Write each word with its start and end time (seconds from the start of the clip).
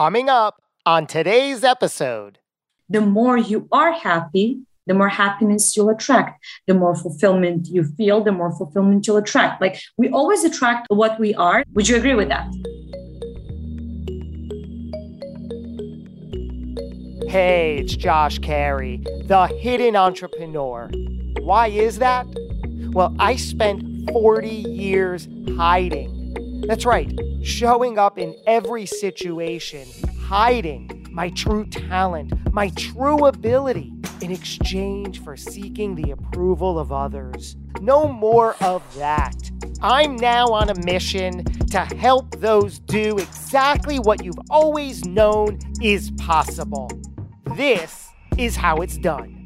Coming 0.00 0.30
up 0.30 0.62
on 0.86 1.06
today's 1.06 1.62
episode. 1.62 2.38
The 2.88 3.02
more 3.02 3.36
you 3.36 3.68
are 3.70 3.92
happy, 3.92 4.62
the 4.86 4.94
more 4.94 5.10
happiness 5.10 5.76
you'll 5.76 5.90
attract. 5.90 6.42
The 6.66 6.72
more 6.72 6.96
fulfillment 6.96 7.66
you 7.66 7.84
feel, 7.84 8.24
the 8.24 8.32
more 8.32 8.50
fulfillment 8.56 9.06
you'll 9.06 9.18
attract. 9.18 9.60
Like 9.60 9.78
we 9.98 10.08
always 10.08 10.42
attract 10.42 10.86
what 10.88 11.20
we 11.20 11.34
are. 11.34 11.64
Would 11.74 11.86
you 11.86 11.96
agree 11.96 12.14
with 12.14 12.30
that? 12.30 12.46
Hey, 17.28 17.76
it's 17.80 17.94
Josh 17.94 18.38
Carey, 18.38 19.02
the 19.26 19.48
hidden 19.48 19.96
entrepreneur. 19.96 20.90
Why 21.42 21.66
is 21.66 21.98
that? 21.98 22.26
Well, 22.94 23.14
I 23.18 23.36
spent 23.36 24.10
40 24.12 24.48
years 24.48 25.28
hiding. 25.58 26.19
That's 26.66 26.84
right, 26.84 27.12
showing 27.42 27.98
up 27.98 28.18
in 28.18 28.36
every 28.46 28.86
situation, 28.86 29.88
hiding 30.20 31.06
my 31.10 31.30
true 31.30 31.66
talent, 31.66 32.32
my 32.52 32.68
true 32.70 33.26
ability 33.26 33.92
in 34.20 34.30
exchange 34.30 35.22
for 35.22 35.36
seeking 35.36 35.94
the 35.94 36.12
approval 36.12 36.78
of 36.78 36.92
others. 36.92 37.56
No 37.80 38.06
more 38.06 38.54
of 38.62 38.82
that. 38.96 39.34
I'm 39.82 40.16
now 40.16 40.46
on 40.46 40.70
a 40.70 40.74
mission 40.84 41.44
to 41.70 41.80
help 41.80 42.38
those 42.40 42.78
do 42.80 43.16
exactly 43.18 43.98
what 43.98 44.22
you've 44.22 44.38
always 44.50 45.04
known 45.04 45.58
is 45.82 46.10
possible. 46.12 46.90
This 47.56 48.08
is 48.36 48.54
how 48.54 48.76
it's 48.76 48.98
done. 48.98 49.36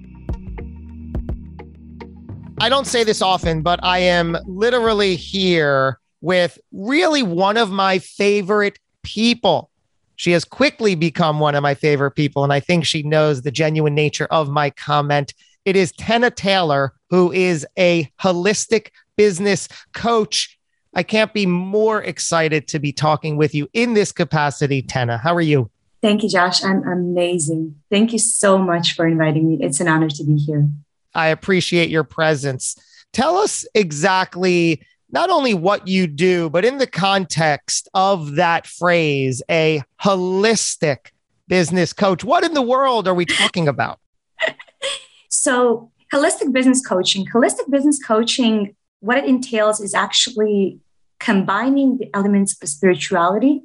I 2.60 2.68
don't 2.68 2.86
say 2.86 3.04
this 3.04 3.22
often, 3.22 3.62
but 3.62 3.78
I 3.82 3.98
am 3.98 4.36
literally 4.46 5.16
here 5.16 6.00
with 6.24 6.58
really 6.72 7.22
one 7.22 7.58
of 7.58 7.70
my 7.70 7.98
favorite 7.98 8.78
people. 9.02 9.68
She 10.16 10.30
has 10.30 10.42
quickly 10.42 10.94
become 10.94 11.38
one 11.38 11.54
of 11.54 11.62
my 11.62 11.74
favorite 11.74 12.12
people, 12.12 12.42
and 12.44 12.52
I 12.52 12.60
think 12.60 12.86
she 12.86 13.02
knows 13.02 13.42
the 13.42 13.50
genuine 13.50 13.94
nature 13.94 14.24
of 14.30 14.48
my 14.48 14.70
comment. 14.70 15.34
It 15.66 15.76
is 15.76 15.92
Tena 15.92 16.34
Taylor, 16.34 16.94
who 17.10 17.30
is 17.30 17.66
a 17.78 18.10
holistic 18.22 18.88
business 19.18 19.68
coach. 19.92 20.58
I 20.94 21.02
can't 21.02 21.34
be 21.34 21.44
more 21.44 22.02
excited 22.02 22.68
to 22.68 22.78
be 22.78 22.90
talking 22.90 23.36
with 23.36 23.54
you 23.54 23.68
in 23.74 23.92
this 23.92 24.10
capacity, 24.10 24.80
Tenna. 24.80 25.18
How 25.18 25.34
are 25.34 25.42
you? 25.42 25.70
Thank 26.00 26.22
you, 26.22 26.30
Josh. 26.30 26.64
I'm 26.64 26.88
amazing. 26.88 27.76
Thank 27.90 28.14
you 28.14 28.18
so 28.18 28.56
much 28.56 28.94
for 28.94 29.06
inviting 29.06 29.46
me. 29.46 29.58
It's 29.60 29.80
an 29.80 29.88
honor 29.88 30.08
to 30.08 30.24
be 30.24 30.36
here. 30.36 30.70
I 31.14 31.28
appreciate 31.28 31.90
your 31.90 32.04
presence. 32.04 32.76
Tell 33.12 33.36
us 33.36 33.66
exactly 33.74 34.80
not 35.10 35.30
only 35.30 35.54
what 35.54 35.86
you 35.86 36.06
do, 36.06 36.50
but 36.50 36.64
in 36.64 36.78
the 36.78 36.86
context 36.86 37.88
of 37.94 38.36
that 38.36 38.66
phrase, 38.66 39.42
a 39.50 39.82
holistic 40.02 41.10
business 41.48 41.92
coach. 41.92 42.24
What 42.24 42.44
in 42.44 42.54
the 42.54 42.62
world 42.62 43.06
are 43.06 43.14
we 43.14 43.24
talking 43.24 43.68
about? 43.68 44.00
so, 45.28 45.90
holistic 46.12 46.52
business 46.52 46.84
coaching, 46.84 47.26
holistic 47.26 47.70
business 47.70 48.02
coaching, 48.02 48.74
what 49.00 49.18
it 49.18 49.24
entails 49.24 49.80
is 49.80 49.94
actually 49.94 50.80
combining 51.18 51.98
the 51.98 52.10
elements 52.14 52.60
of 52.60 52.68
spirituality 52.68 53.62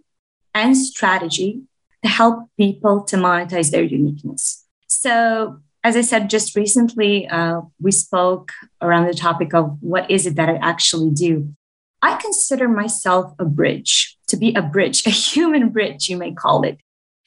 and 0.53 0.75
strategy 0.75 1.61
to 2.03 2.09
help 2.09 2.49
people 2.57 3.03
to 3.03 3.17
monetize 3.17 3.71
their 3.71 3.83
uniqueness. 3.83 4.65
So, 4.87 5.59
as 5.83 5.95
I 5.95 6.01
said 6.01 6.29
just 6.29 6.55
recently, 6.55 7.27
uh, 7.27 7.61
we 7.79 7.91
spoke 7.91 8.51
around 8.81 9.07
the 9.07 9.13
topic 9.13 9.53
of 9.53 9.77
what 9.81 10.09
is 10.11 10.25
it 10.25 10.35
that 10.35 10.49
I 10.49 10.55
actually 10.55 11.11
do. 11.11 11.55
I 12.01 12.15
consider 12.15 12.67
myself 12.67 13.33
a 13.39 13.45
bridge, 13.45 14.17
to 14.27 14.37
be 14.37 14.53
a 14.53 14.61
bridge, 14.61 15.03
a 15.07 15.09
human 15.11 15.69
bridge, 15.69 16.09
you 16.09 16.17
may 16.17 16.33
call 16.33 16.63
it, 16.63 16.79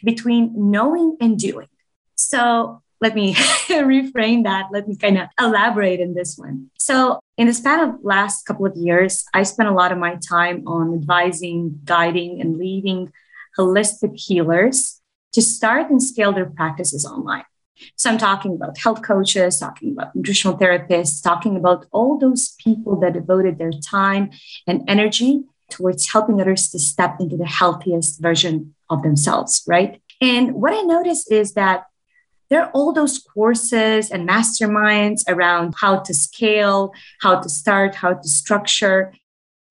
between 0.05 0.53
knowing 0.71 1.17
and 1.21 1.39
doing. 1.39 1.69
So 2.15 2.83
let 3.01 3.15
me 3.15 3.35
reframe 3.35 4.45
that. 4.45 4.69
Let 4.71 4.87
me 4.87 4.97
kind 4.97 5.19
of 5.19 5.29
elaborate 5.41 6.01
in 6.01 6.15
this 6.15 6.37
one. 6.37 6.71
So 6.79 7.21
in 7.37 7.47
the 7.47 7.55
span 7.55 7.81
of 7.81 7.97
last 8.03 8.45
couple 8.45 8.67
of 8.67 8.77
years, 8.77 9.25
I 9.35 9.43
spent 9.43 9.69
a 9.69 9.73
lot 9.73 9.93
of 9.93 9.99
my 9.99 10.17
time 10.17 10.67
on 10.67 10.95
advising, 10.95 11.81
guiding, 11.85 12.41
and 12.41 12.59
leading 12.59 13.13
holistic 13.59 14.19
healers 14.19 15.01
to 15.33 15.43
start 15.43 15.91
and 15.91 16.03
scale 16.03 16.33
their 16.33 16.49
practices 16.49 17.05
online. 17.05 17.45
So 17.97 18.11
I'm 18.11 18.19
talking 18.19 18.55
about 18.55 18.79
health 18.79 19.03
coaches, 19.03 19.59
talking 19.59 19.93
about 19.93 20.15
nutritional 20.15 20.59
therapists, 20.59 21.23
talking 21.23 21.57
about 21.57 21.87
all 21.93 22.19
those 22.19 22.55
people 22.59 22.99
that 23.01 23.15
devoted 23.15 23.59
their 23.59 23.73
time 23.73 24.31
and 24.67 24.83
energy 24.89 25.45
towards 25.71 26.11
helping 26.11 26.41
others 26.41 26.69
to 26.71 26.79
step 26.79 27.17
into 27.19 27.37
the 27.37 27.47
healthiest 27.47 28.21
version 28.21 28.75
of 28.91 29.03
themselves, 29.03 29.63
right? 29.67 30.01
And 30.21 30.55
what 30.55 30.73
I 30.73 30.83
noticed 30.83 31.33
is 31.33 31.55
that 31.55 31.85
there 32.51 32.63
are 32.63 32.71
all 32.73 32.93
those 32.93 33.19
courses 33.19 34.11
and 34.11 34.29
masterminds 34.29 35.23
around 35.27 35.75
how 35.81 36.01
to 36.01 36.13
scale, 36.13 36.93
how 37.23 37.41
to 37.41 37.49
start, 37.49 37.95
how 37.95 38.13
to 38.13 38.29
structure 38.29 39.15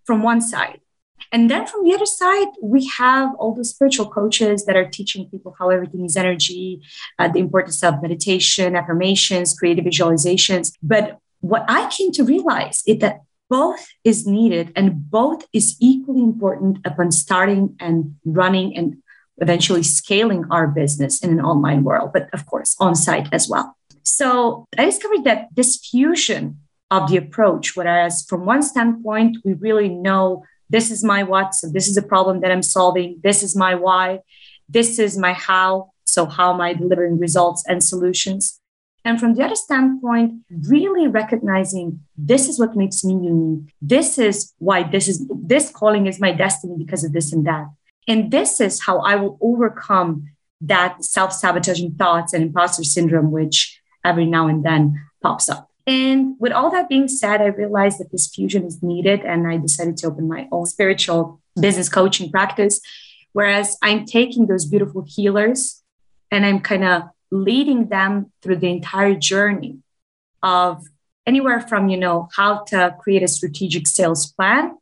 from 0.04 0.24
one 0.24 0.42
side. 0.42 0.82
And 1.31 1.50
then 1.50 1.66
from 1.66 1.84
the 1.84 1.94
other 1.94 2.06
side, 2.06 2.50
we 2.62 2.88
have 2.97 3.34
all 3.36 3.56
the 3.56 3.64
spiritual 3.64 4.09
coaches 4.09 4.66
that 4.66 4.75
are 4.75 4.90
teaching 4.90 5.30
people 5.30 5.56
how 5.58 5.69
everything 5.69 6.06
is 6.06 6.18
energy, 6.18 6.81
uh, 7.19 7.30
the 7.30 7.40
importance 7.40 7.84
of 7.84 8.02
meditation, 8.02 8.75
affirmations, 8.75 9.58
creative 9.58 9.86
visualizations. 9.86 10.74
But 10.84 11.20
what 11.40 11.66
I 11.68 11.90
came 11.90 12.12
to 12.14 12.24
realize 12.24 12.84
is 12.86 13.00
that 13.00 13.22
both 13.50 13.86
is 14.03 14.25
needed 14.25 14.72
and 14.75 15.09
both 15.09 15.46
is 15.52 15.75
equally 15.80 16.22
important 16.22 16.80
upon 16.86 17.12
starting 17.12 17.75
and 17.80 18.16
running 18.24 18.75
and 18.78 19.02
eventually 19.38 19.84
scaling 19.84 20.46
our 20.52 20.68
business 20.68 21.22
in 21.24 21.31
an 21.31 21.41
online 21.41 21.84
world, 21.84 22.12
but 22.14 22.30
of 22.34 22.46
course 22.46 22.75
on 22.80 22.96
site 22.96 23.28
as 23.34 23.50
well. 23.50 23.75
So 24.03 24.68
I 24.78 24.86
discovered 24.86 25.24
that 25.25 25.47
this 25.56 25.78
fusion 25.78 26.59
of 26.90 27.09
the 27.09 27.18
approach, 27.18 27.75
whereas 27.75 28.24
from 28.24 28.46
one 28.46 28.64
standpoint, 28.64 29.38
we 29.44 29.53
really 29.53 29.90
know 29.90 30.44
this 30.72 30.90
is 30.90 31.04
my 31.04 31.22
what 31.24 31.54
so 31.54 31.68
this 31.68 31.88
is 31.92 31.98
a 31.98 32.02
problem 32.14 32.40
that 32.42 32.52
i'm 32.52 32.64
solving. 32.64 33.20
This 33.24 33.44
is 33.44 33.56
my 33.56 33.76
why. 33.76 34.20
This 34.70 35.00
is 35.00 35.18
my 35.18 35.34
how 35.34 35.92
so 36.06 36.26
how 36.26 36.54
am 36.54 36.62
i 36.62 36.74
delivering 36.74 37.20
results 37.20 37.64
and 37.68 37.84
solutions? 37.84 38.59
And 39.04 39.20
from 39.20 39.34
the 39.34 39.44
other 39.44 39.56
standpoint 39.56 40.30
really 40.70 41.08
recognizing 41.08 42.02
this 42.16 42.48
is 42.48 42.59
what 42.59 42.76
makes 42.76 43.04
me 43.04 43.14
unique. 43.14 43.74
This 43.82 44.20
is 44.20 44.54
why 44.59 44.84
this 44.84 45.08
is 45.08 45.18
this 45.54 45.70
calling 45.70 46.06
is 46.08 46.20
my 46.20 46.32
destiny 46.32 46.76
because 46.78 47.03
of 47.03 47.12
this 47.12 47.34
and 47.34 47.46
that. 47.48 47.66
And 48.08 48.32
this 48.32 48.62
is 48.62 48.84
how 48.86 49.00
i 49.00 49.16
will 49.16 49.38
overcome 49.42 50.12
that 50.62 51.03
self-sabotaging 51.03 51.96
thoughts 51.96 52.34
and 52.34 52.44
imposter 52.44 52.84
syndrome 52.84 53.32
which 53.32 53.82
every 54.06 54.28
now 54.28 54.48
and 54.48 54.64
then 54.64 54.84
pops 55.24 55.50
up 55.50 55.71
and 55.88 56.36
with 56.40 56.52
all 56.52 56.69
that 56.72 56.90
being 56.90 57.08
said, 57.08 57.42
I 57.42 57.47
realized 57.47 58.00
that 58.00 58.12
this 58.12 58.28
fusion 58.28 58.66
is 58.66 58.81
needed, 58.84 59.22
and 59.22 59.47
I 59.47 59.58
decided 59.58 59.97
to 59.97 60.08
open 60.08 60.28
my 60.28 60.47
own 60.52 60.66
spiritual 60.66 61.42
business 61.59 61.90
coaching 61.90 62.31
practice. 62.31 62.81
Whereas 63.34 63.78
I'm 63.81 64.06
taking 64.06 64.47
those 64.47 64.66
beautiful 64.66 65.06
healers 65.08 65.81
and 66.31 66.46
I'm 66.46 66.59
kind 66.59 66.84
of 66.84 67.03
leading 67.31 67.88
them 67.88 68.31
through 68.41 68.58
the 68.58 68.70
entire 68.70 69.16
journey 69.16 69.80
of 70.44 70.86
anywhere 71.25 71.62
from, 71.62 71.90
you 71.90 71.97
know, 71.97 72.30
how 72.36 72.64
to 72.66 72.96
create 73.00 73.24
a 73.24 73.28
strategic 73.28 73.88
sales 73.88 74.31
plan 74.31 74.78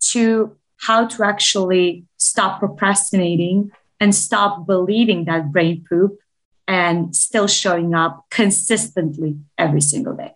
to 0.00 0.56
how 0.76 1.06
to 1.06 1.24
actually 1.24 2.04
stop 2.18 2.60
procrastinating 2.60 3.70
and 4.00 4.14
stop 4.14 4.66
believing 4.66 5.24
that 5.24 5.50
brain 5.50 5.84
poop 5.88 6.18
and 6.68 7.16
still 7.16 7.48
showing 7.48 7.94
up 7.94 8.26
consistently 8.30 9.38
every 9.56 9.80
single 9.80 10.14
day. 10.14 10.34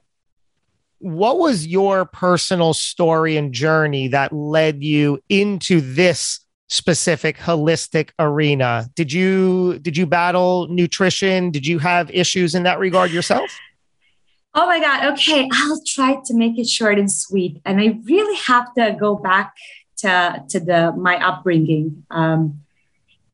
What 0.98 1.38
was 1.38 1.66
your 1.66 2.06
personal 2.06 2.74
story 2.74 3.36
and 3.36 3.52
journey 3.52 4.08
that 4.08 4.32
led 4.32 4.82
you 4.82 5.20
into 5.28 5.80
this 5.80 6.40
specific 6.68 7.36
holistic 7.36 8.10
arena? 8.18 8.88
Did 8.94 9.12
you 9.12 9.78
did 9.80 9.96
you 9.96 10.06
battle 10.06 10.68
nutrition? 10.68 11.50
Did 11.50 11.66
you 11.66 11.78
have 11.80 12.10
issues 12.10 12.54
in 12.54 12.62
that 12.62 12.78
regard 12.78 13.10
yourself? 13.10 13.50
Oh 14.54 14.66
my 14.66 14.80
God. 14.80 15.12
Okay. 15.12 15.48
I'll 15.52 15.82
try 15.86 16.18
to 16.24 16.34
make 16.34 16.58
it 16.58 16.68
short 16.68 16.98
and 16.98 17.10
sweet. 17.10 17.60
And 17.64 17.80
I 17.80 17.98
really 18.04 18.36
have 18.46 18.72
to 18.74 18.96
go 18.98 19.16
back 19.16 19.54
to, 19.98 20.44
to 20.50 20.60
the 20.60 20.92
my 20.96 21.16
upbringing. 21.16 22.04
Um, 22.10 22.61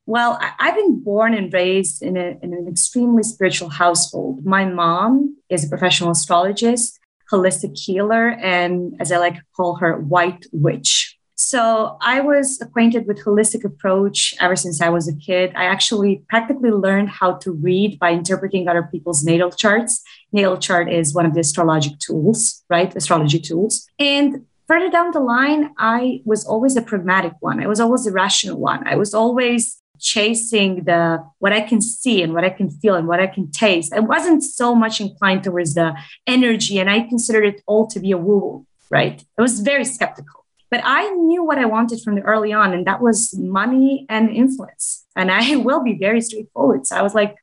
well, 0.09 0.39
I, 0.41 0.65
have 0.65 0.75
been 0.75 1.03
born 1.03 1.35
and 1.35 1.53
raised 1.53 2.01
in, 2.01 2.17
a, 2.17 2.35
in 2.41 2.51
an 2.51 2.67
extremely 2.67 3.21
spiritual 3.21 3.69
household. 3.69 4.43
My 4.43 4.65
mom 4.65 5.37
is 5.49 5.63
a 5.63 5.69
professional 5.69 6.09
astrologist, 6.09 6.99
holistic 7.31 7.77
healer, 7.77 8.29
and 8.31 8.95
as 8.99 9.11
I 9.11 9.17
like 9.19 9.35
to 9.35 9.43
call 9.55 9.75
her, 9.75 9.99
white 9.99 10.47
witch. 10.51 11.15
So 11.35 11.95
I 12.01 12.21
was 12.21 12.59
acquainted 12.59 13.05
with 13.05 13.23
holistic 13.23 13.63
approach 13.63 14.33
ever 14.41 14.55
since 14.55 14.81
I 14.81 14.89
was 14.89 15.07
a 15.07 15.15
kid. 15.15 15.53
I 15.55 15.65
actually 15.65 16.23
practically 16.27 16.71
learned 16.71 17.09
how 17.09 17.33
to 17.43 17.51
read 17.51 17.99
by 17.99 18.09
interpreting 18.09 18.67
other 18.67 18.89
people's 18.91 19.23
natal 19.23 19.51
charts. 19.51 20.01
Natal 20.31 20.57
chart 20.57 20.91
is 20.91 21.13
one 21.13 21.27
of 21.27 21.35
the 21.35 21.41
astrologic 21.41 21.99
tools, 21.99 22.63
right? 22.67 22.95
Astrology 22.95 23.39
tools. 23.39 23.87
And 23.99 24.47
further 24.67 24.89
down 24.89 25.11
the 25.11 25.19
line, 25.19 25.69
I 25.77 26.21
was 26.25 26.45
always 26.45 26.75
a 26.75 26.81
pragmatic 26.81 27.33
one. 27.41 27.61
I 27.61 27.67
was 27.67 27.79
always 27.79 28.05
the 28.05 28.11
rational 28.11 28.59
one. 28.59 28.87
I 28.87 28.95
was 28.95 29.13
always 29.13 29.78
chasing 29.99 30.83
the 30.85 31.23
what 31.39 31.53
I 31.53 31.61
can 31.61 31.81
see 31.81 32.21
and 32.21 32.33
what 32.33 32.43
I 32.43 32.49
can 32.49 32.69
feel 32.69 32.95
and 32.95 33.07
what 33.07 33.19
I 33.19 33.27
can 33.27 33.51
taste. 33.51 33.93
I 33.93 33.99
wasn't 33.99 34.43
so 34.43 34.73
much 34.73 35.01
inclined 35.01 35.43
towards 35.43 35.73
the 35.73 35.95
energy, 36.25 36.79
and 36.79 36.89
I 36.89 37.01
considered 37.01 37.45
it 37.45 37.61
all 37.67 37.87
to 37.87 37.99
be 37.99 38.11
a 38.11 38.17
woo 38.17 38.65
right? 38.89 39.23
I 39.37 39.41
was 39.41 39.59
very 39.59 39.85
skeptical. 39.85 40.45
But 40.71 40.81
I 40.83 41.09
knew 41.09 41.43
what 41.43 41.57
I 41.57 41.65
wanted 41.65 42.01
from 42.01 42.15
the 42.15 42.21
early 42.21 42.53
on, 42.53 42.73
and 42.73 42.85
that 42.85 43.01
was 43.01 43.33
money 43.35 44.05
and 44.09 44.29
influence. 44.29 45.05
And 45.15 45.31
I 45.31 45.55
will 45.67 45.83
be 45.83 45.97
very 45.97 46.21
straightforward. 46.21 46.85
So 46.85 46.95
I 46.95 47.01
was 47.01 47.15
like, 47.15 47.35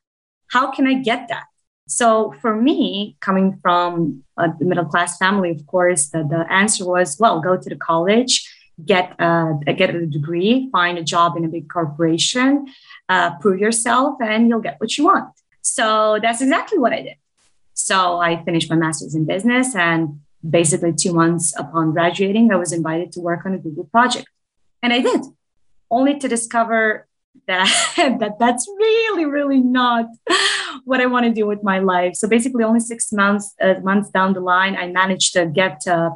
how 0.51 0.71
can 0.71 0.87
I 0.87 0.95
get 0.95 1.27
that? 1.27 1.45
So 1.89 2.33
for 2.41 2.55
me, 2.55 3.17
coming 3.21 3.59
from 3.61 4.23
a 4.37 4.49
middle 4.59 4.85
class 4.85 5.17
family, 5.17 5.51
of 5.51 5.65
course, 5.67 6.09
the, 6.09 6.23
the 6.23 6.45
answer 6.51 6.85
was, 6.85 7.17
well, 7.19 7.39
go 7.39 7.57
to 7.57 7.69
the 7.69 7.77
college, 7.77 8.49
get 8.83 9.15
a, 9.19 9.59
get 9.75 9.93
a 9.95 10.05
degree, 10.05 10.69
find 10.71 10.97
a 10.97 11.03
job 11.03 11.35
in 11.37 11.45
a 11.45 11.47
big 11.47 11.69
corporation, 11.69 12.67
uh, 13.09 13.37
prove 13.39 13.59
yourself, 13.59 14.17
and 14.21 14.49
you'll 14.49 14.61
get 14.61 14.79
what 14.79 14.97
you 14.97 15.05
want. 15.05 15.29
So 15.61 16.19
that's 16.21 16.41
exactly 16.41 16.77
what 16.77 16.93
I 16.93 17.01
did. 17.01 17.15
So 17.73 18.19
I 18.19 18.43
finished 18.43 18.69
my 18.69 18.75
master's 18.75 19.15
in 19.15 19.25
business, 19.25 19.75
and 19.75 20.19
basically 20.47 20.93
two 20.93 21.13
months 21.13 21.53
upon 21.57 21.93
graduating, 21.93 22.51
I 22.51 22.55
was 22.55 22.71
invited 22.71 23.11
to 23.13 23.19
work 23.19 23.45
on 23.45 23.53
a 23.53 23.57
Google 23.57 23.85
project, 23.85 24.27
and 24.81 24.93
I 24.93 24.99
did, 24.99 25.21
only 25.89 26.19
to 26.19 26.27
discover 26.27 27.07
that 27.47 27.67
that 28.19 28.39
that's 28.39 28.67
really 28.67 29.25
really 29.25 29.59
not 29.59 30.07
what 30.85 31.01
I 31.01 31.05
want 31.05 31.25
to 31.25 31.31
do 31.31 31.45
with 31.45 31.63
my 31.63 31.79
life. 31.79 32.15
So 32.15 32.27
basically, 32.27 32.63
only 32.63 32.79
six 32.79 33.11
months 33.11 33.53
uh, 33.61 33.75
months 33.81 34.09
down 34.09 34.33
the 34.33 34.39
line, 34.39 34.75
I 34.75 34.87
managed 34.87 35.33
to 35.33 35.45
get 35.45 35.87
uh, 35.87 36.11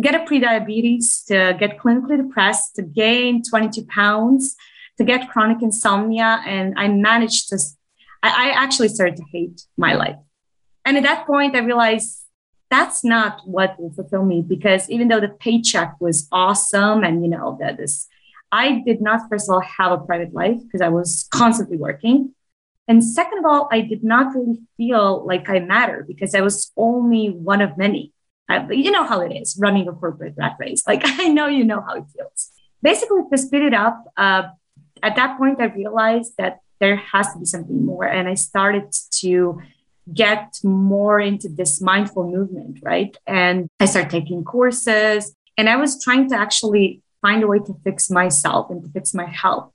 get 0.00 0.14
a 0.14 0.20
prediabetes, 0.20 1.24
to 1.26 1.56
get 1.58 1.78
clinically 1.78 2.16
depressed, 2.16 2.76
to 2.76 2.82
gain 2.82 3.42
22 3.42 3.86
pounds, 3.86 4.56
to 4.98 5.04
get 5.04 5.30
chronic 5.30 5.62
insomnia, 5.62 6.42
and 6.46 6.74
I 6.76 6.88
managed 6.88 7.48
to. 7.50 7.58
I, 8.22 8.48
I 8.48 8.50
actually 8.50 8.88
started 8.88 9.16
to 9.16 9.24
hate 9.32 9.62
my 9.76 9.94
life, 9.94 10.16
and 10.84 10.96
at 10.96 11.02
that 11.04 11.26
point, 11.26 11.56
I 11.56 11.60
realized 11.60 12.20
that's 12.70 13.04
not 13.04 13.40
what 13.44 13.78
will 13.78 13.92
fulfill 13.92 14.24
me 14.24 14.42
because 14.42 14.90
even 14.90 15.08
though 15.08 15.20
the 15.20 15.28
paycheck 15.28 15.94
was 16.00 16.26
awesome 16.32 17.04
and 17.04 17.22
you 17.22 17.30
know 17.30 17.56
that 17.60 17.76
this 17.76 18.08
I 18.54 18.82
did 18.86 19.00
not, 19.00 19.28
first 19.28 19.48
of 19.48 19.54
all, 19.54 19.60
have 19.62 19.90
a 19.90 19.98
private 19.98 20.32
life 20.32 20.60
because 20.62 20.80
I 20.80 20.88
was 20.88 21.26
constantly 21.32 21.76
working. 21.76 22.34
And 22.86 23.02
second 23.02 23.38
of 23.40 23.46
all, 23.46 23.68
I 23.72 23.80
did 23.80 24.04
not 24.04 24.32
really 24.32 24.60
feel 24.76 25.26
like 25.26 25.50
I 25.50 25.58
matter 25.58 26.04
because 26.06 26.36
I 26.36 26.40
was 26.40 26.70
only 26.76 27.30
one 27.30 27.60
of 27.60 27.76
many. 27.76 28.12
I, 28.48 28.70
you 28.70 28.90
know 28.90 29.04
how 29.04 29.20
it 29.20 29.34
is 29.34 29.56
running 29.58 29.88
a 29.88 29.92
corporate 29.92 30.34
rat 30.36 30.56
race. 30.58 30.86
Like 30.86 31.02
I 31.04 31.28
know 31.28 31.46
you 31.46 31.64
know 31.64 31.80
how 31.80 31.94
it 31.94 32.04
feels. 32.14 32.50
Basically, 32.82 33.22
to 33.30 33.38
speed 33.38 33.62
it 33.62 33.74
up, 33.74 34.04
uh, 34.16 34.44
at 35.02 35.16
that 35.16 35.38
point, 35.38 35.60
I 35.60 35.66
realized 35.66 36.34
that 36.38 36.60
there 36.80 36.96
has 36.96 37.32
to 37.32 37.38
be 37.38 37.44
something 37.46 37.84
more. 37.84 38.04
And 38.04 38.28
I 38.28 38.34
started 38.34 38.94
to 39.20 39.60
get 40.12 40.58
more 40.62 41.18
into 41.20 41.48
this 41.48 41.80
mindful 41.80 42.30
movement, 42.30 42.80
right? 42.82 43.16
And 43.26 43.68
I 43.80 43.86
started 43.86 44.10
taking 44.10 44.44
courses 44.44 45.34
and 45.56 45.68
I 45.68 45.76
was 45.76 46.02
trying 46.02 46.28
to 46.30 46.36
actually 46.36 47.00
find 47.22 47.42
a 47.42 47.46
way 47.46 47.58
to 47.58 47.74
fix 47.84 48.10
myself 48.10 48.70
and 48.70 48.82
to 48.82 48.88
fix 48.90 49.14
my 49.14 49.26
health. 49.26 49.72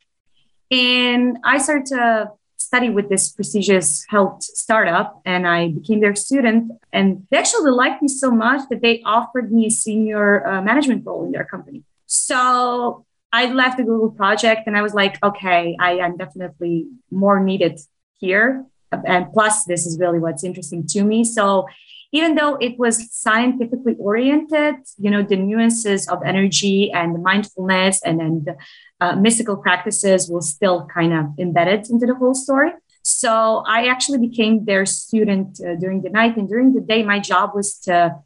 And 0.69 1.39
I 1.43 1.57
started 1.57 1.87
to 1.87 2.31
study 2.69 2.89
with 2.97 3.09
this 3.09 3.23
prestigious 3.37 4.05
health 4.13 4.43
startup 4.43 5.07
and 5.25 5.47
I 5.47 5.69
became 5.69 6.01
their 6.01 6.13
student. 6.13 6.59
And 6.93 7.25
they 7.29 7.37
actually 7.43 7.71
liked 7.71 7.99
me 8.03 8.07
so 8.07 8.29
much 8.29 8.61
that 8.69 8.81
they 8.83 9.01
offered 9.17 9.51
me 9.51 9.65
a 9.65 9.71
senior 9.71 10.47
uh, 10.47 10.61
management 10.61 11.03
role 11.03 11.25
in 11.25 11.31
their 11.31 11.45
company. 11.45 11.81
So 12.05 13.05
I 13.33 13.51
left 13.61 13.77
the 13.77 13.83
Google 13.83 14.11
project 14.11 14.61
and 14.67 14.77
I 14.77 14.83
was 14.83 14.93
like, 14.93 15.15
okay, 15.23 15.75
I 15.79 15.93
am 16.05 16.15
definitely 16.15 16.75
more 17.09 17.39
needed 17.39 17.79
here. 18.19 18.65
And 18.91 19.33
plus, 19.33 19.65
this 19.65 19.87
is 19.87 19.97
really 19.99 20.19
what's 20.19 20.43
interesting 20.43 20.85
to 20.93 21.03
me. 21.03 21.23
So 21.23 21.65
even 22.11 22.35
though 22.35 22.55
it 22.55 22.77
was 22.79 23.13
scientifically 23.13 23.95
oriented, 23.99 24.75
you 24.97 25.11
know, 25.11 25.21
the 25.21 25.35
nuances 25.35 26.07
of 26.09 26.21
energy 26.25 26.91
and 26.91 27.21
mindfulness 27.21 28.01
and 28.03 28.45
the, 28.45 28.57
uh, 28.99 29.15
mystical 29.15 29.55
practices 29.55 30.29
will 30.29 30.41
still 30.41 30.87
kind 30.87 31.13
of 31.13 31.27
embedded 31.37 31.89
into 31.89 32.05
the 32.05 32.15
whole 32.15 32.33
story. 32.33 32.71
So 33.03 33.63
I 33.67 33.87
actually 33.87 34.17
became 34.17 34.65
their 34.65 34.85
student 34.85 35.59
uh, 35.61 35.75
during 35.75 36.01
the 36.01 36.09
night. 36.09 36.35
And 36.37 36.49
during 36.49 36.73
the 36.73 36.81
day, 36.81 37.03
my 37.03 37.19
job 37.19 37.51
was 37.55 37.75
to 37.81 38.19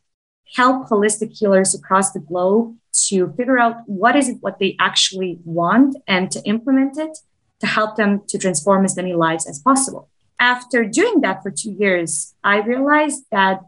help 0.55 0.87
holistic 0.89 1.37
healers 1.37 1.75
across 1.75 2.11
the 2.11 2.19
globe 2.19 2.75
to 3.07 3.33
figure 3.33 3.57
out 3.57 3.77
what 3.87 4.15
is 4.15 4.29
it 4.29 4.37
what 4.41 4.59
they 4.59 4.75
actually 4.79 5.39
want 5.45 5.95
and 6.07 6.29
to 6.31 6.39
implement 6.43 6.97
it 6.97 7.17
to 7.59 7.65
help 7.65 7.95
them 7.95 8.21
to 8.27 8.37
transform 8.37 8.85
as 8.85 8.95
many 8.95 9.13
lives 9.13 9.47
as 9.47 9.59
possible. 9.59 10.09
After 10.39 10.83
doing 10.85 11.21
that 11.21 11.41
for 11.41 11.49
two 11.49 11.71
years, 11.71 12.35
I 12.43 12.57
realized 12.59 13.23
that 13.31 13.61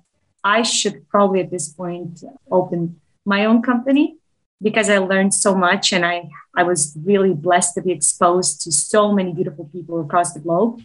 I 0.46 0.62
should 0.62 1.10
probably 1.10 1.42
at 1.42 1.50
this 1.50 1.70
point 1.74 2.24
open 2.52 3.02
my 3.26 3.46
own 3.46 3.64
company 3.64 4.18
because 4.62 4.92
I 4.92 5.00
learned 5.00 5.34
so 5.34 5.56
much 5.56 5.92
and 5.92 6.06
I, 6.06 6.30
I 6.56 6.62
was 6.62 6.96
really 7.04 7.34
blessed 7.34 7.74
to 7.76 7.82
be 7.82 7.92
exposed 7.92 8.62
to 8.62 8.72
so 8.72 9.12
many 9.12 9.34
beautiful 9.34 9.66
people 9.74 10.00
across 10.00 10.34
the 10.34 10.40
globe, 10.40 10.82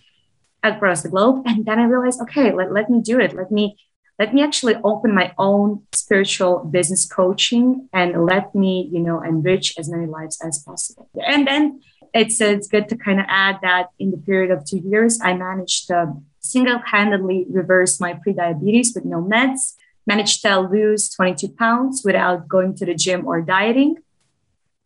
across 0.63 1.03
the 1.03 1.11
globe. 1.11 1.43
And 1.47 1.67
then 1.67 1.79
I 1.79 1.85
realized, 1.85 2.23
okay, 2.23 2.53
let, 2.53 2.73
let 2.73 2.89
me 2.89 3.03
do 3.03 3.21
it. 3.21 3.35
Let 3.35 3.53
me 3.53 3.77
let 4.19 4.35
me 4.35 4.43
actually 4.43 4.75
open 4.85 5.15
my 5.15 5.33
own 5.39 5.83
spiritual 5.95 6.59
business 6.65 7.07
coaching 7.07 7.89
and 7.91 8.27
let 8.27 8.55
me, 8.55 8.87
you 8.93 9.01
know, 9.01 9.23
enrich 9.23 9.73
as 9.79 9.89
many 9.89 10.05
lives 10.05 10.39
as 10.45 10.63
possible. 10.63 11.09
And 11.27 11.47
then 11.47 11.81
it's 12.13 12.39
it's 12.39 12.69
good 12.69 12.87
to 12.91 12.97
kind 12.99 13.19
of 13.19 13.25
add 13.29 13.61
that 13.63 13.87
in 13.99 14.11
the 14.11 14.19
period 14.19 14.51
of 14.51 14.67
two 14.67 14.83
years, 14.85 15.19
I 15.23 15.33
managed 15.33 15.87
to 15.87 16.17
single-handedly 16.41 17.47
reversed 17.49 18.01
my 18.01 18.15
pre-diabetes 18.15 18.93
with 18.95 19.05
no 19.05 19.23
meds, 19.23 19.75
managed 20.07 20.43
to 20.43 20.61
lose 20.61 21.09
22 21.11 21.49
pounds 21.51 22.03
without 22.05 22.49
going 22.49 22.75
to 22.77 22.87
the 22.87 22.95
gym 22.95 23.27
or 23.27 23.41
dieting. 23.43 23.97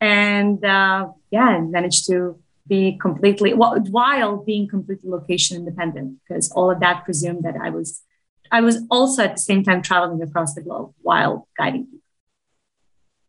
And 0.01 0.63
uh, 0.65 1.09
yeah, 1.31 1.61
managed 1.61 2.07
to 2.09 2.39
be 2.67 2.99
completely 3.01 3.53
while 3.55 4.37
being 4.39 4.69
completely 4.69 5.11
location 5.11 5.57
independent, 5.57 6.19
because 6.27 6.51
all 6.53 6.71
of 6.71 6.81
that 6.81 7.05
presumed 7.05 7.45
that 7.45 7.57
I 7.57 7.71
was 7.71 8.03
I 8.51 8.61
was 8.61 8.83
also 8.91 9.25
at 9.25 9.37
the 9.37 9.41
same 9.41 9.65
time 9.65 9.83
traveling 9.83 10.23
across 10.23 10.55
the 10.55 10.63
globe 10.63 10.95
while 11.03 11.49
guiding 11.57 11.87
people. 11.87 12.01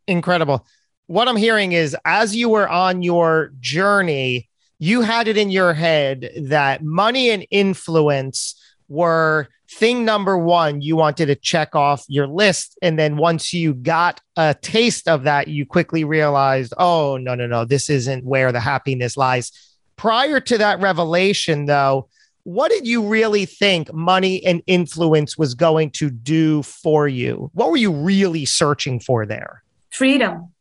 Incredible. 0.06 0.66
What 1.06 1.28
I'm 1.28 1.36
hearing 1.36 1.72
is 1.72 1.96
as 2.04 2.34
you 2.34 2.48
were 2.48 2.68
on 2.68 3.02
your 3.02 3.52
journey, 3.60 4.48
you 4.78 5.00
had 5.00 5.28
it 5.28 5.36
in 5.36 5.50
your 5.50 5.74
head 5.74 6.30
that 6.42 6.82
money 6.82 7.30
and 7.30 7.46
influence 7.50 8.54
were 8.88 9.48
thing 9.70 10.04
number 10.04 10.38
one. 10.38 10.80
You 10.80 10.96
wanted 10.96 11.26
to 11.26 11.34
check 11.34 11.74
off 11.74 12.04
your 12.08 12.26
list. 12.26 12.78
And 12.82 12.98
then 12.98 13.16
once 13.16 13.52
you 13.52 13.74
got 13.74 14.20
a 14.36 14.54
taste 14.54 15.08
of 15.08 15.24
that 15.24 15.48
you 15.48 15.66
quickly 15.66 16.04
realized 16.04 16.72
oh 16.78 17.16
no 17.16 17.34
no 17.34 17.46
no 17.46 17.64
this 17.64 17.90
isn't 17.90 18.24
where 18.24 18.52
the 18.52 18.60
happiness 18.60 19.16
lies. 19.16 19.50
Prior 19.96 20.40
to 20.40 20.58
that 20.58 20.80
revelation 20.80 21.66
though 21.66 22.08
what 22.44 22.70
did 22.70 22.86
you 22.86 23.04
really 23.04 23.44
think 23.44 23.92
money 23.92 24.44
and 24.46 24.62
influence 24.68 25.36
was 25.36 25.54
going 25.54 25.90
to 25.90 26.10
do 26.10 26.62
for 26.62 27.08
you? 27.08 27.50
What 27.54 27.72
were 27.72 27.76
you 27.76 27.90
really 27.90 28.44
searching 28.44 29.00
for 29.00 29.26
there? 29.26 29.64
Freedom 29.90 30.52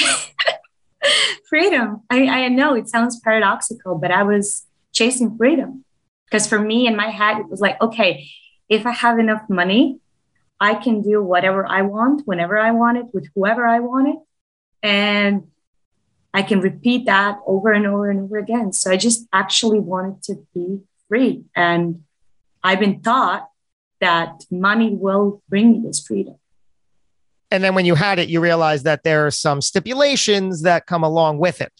freedom. 1.48 2.02
I, 2.10 2.26
I 2.26 2.48
know 2.48 2.74
it 2.74 2.88
sounds 2.88 3.20
paradoxical, 3.20 3.96
but 3.96 4.10
I 4.10 4.22
was 4.22 4.66
chasing 4.92 5.36
freedom. 5.36 5.84
Because 6.26 6.46
for 6.46 6.58
me 6.58 6.86
in 6.86 6.96
my 6.96 7.08
head, 7.08 7.38
it 7.38 7.48
was 7.48 7.60
like, 7.60 7.80
okay, 7.80 8.26
if 8.68 8.86
I 8.86 8.92
have 8.92 9.18
enough 9.18 9.42
money, 9.48 9.98
I 10.58 10.74
can 10.74 11.02
do 11.02 11.22
whatever 11.22 11.66
I 11.66 11.82
want, 11.82 12.22
whenever 12.26 12.58
I 12.58 12.70
want 12.70 12.98
it, 12.98 13.06
with 13.12 13.28
whoever 13.34 13.66
I 13.66 13.80
want 13.80 14.08
it. 14.08 14.16
And 14.82 15.48
I 16.32 16.42
can 16.42 16.60
repeat 16.60 17.06
that 17.06 17.38
over 17.46 17.72
and 17.72 17.86
over 17.86 18.08
and 18.10 18.20
over 18.20 18.38
again. 18.38 18.72
So 18.72 18.90
I 18.90 18.96
just 18.96 19.26
actually 19.32 19.80
wanted 19.80 20.22
to 20.24 20.46
be 20.54 20.80
free. 21.08 21.44
And 21.54 22.04
I've 22.62 22.80
been 22.80 23.02
taught 23.02 23.48
that 24.00 24.44
money 24.50 24.94
will 24.94 25.42
bring 25.48 25.72
me 25.72 25.82
this 25.84 26.04
freedom. 26.06 26.36
And 27.52 27.62
then 27.62 27.74
when 27.74 27.84
you 27.84 27.94
had 27.94 28.18
it, 28.18 28.30
you 28.30 28.40
realized 28.40 28.84
that 28.84 29.04
there 29.04 29.26
are 29.26 29.30
some 29.30 29.60
stipulations 29.60 30.62
that 30.62 30.86
come 30.86 31.04
along 31.04 31.38
with 31.38 31.60
it. 31.60 31.70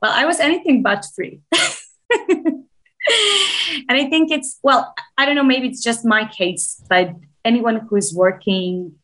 Well, 0.00 0.12
I 0.14 0.24
was 0.24 0.38
anything 0.38 0.80
but 0.80 1.04
free. 1.12 1.40
and 2.30 2.66
I 3.88 4.08
think 4.08 4.30
it's, 4.30 4.60
well, 4.62 4.94
I 5.18 5.26
don't 5.26 5.34
know, 5.34 5.42
maybe 5.42 5.66
it's 5.66 5.82
just 5.82 6.04
my 6.04 6.24
case, 6.24 6.80
but 6.88 7.10
anyone 7.44 7.80
who 7.80 7.96
is 7.96 8.14
working 8.14 8.94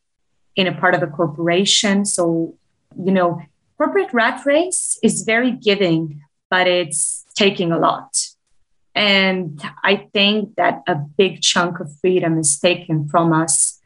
in 0.55 0.67
a 0.67 0.71
part 0.73 0.95
of 0.95 1.03
a 1.03 1.07
corporation, 1.07 2.05
so, 2.05 2.55
you 2.97 3.11
know, 3.11 3.41
corporate 3.77 4.13
rat 4.13 4.45
race 4.45 4.97
is 5.03 5.23
very 5.23 5.51
giving, 5.51 6.21
but 6.49 6.67
it's 6.67 7.25
taking 7.35 7.73
a 7.73 7.77
lot. 7.77 8.17
And 8.95 9.61
I 9.83 10.07
think 10.13 10.55
that 10.55 10.81
a 10.87 10.95
big 10.95 11.41
chunk 11.41 11.81
of 11.81 11.93
freedom 11.99 12.39
is 12.39 12.57
taken 12.57 13.09
from 13.09 13.33
us 13.33 13.76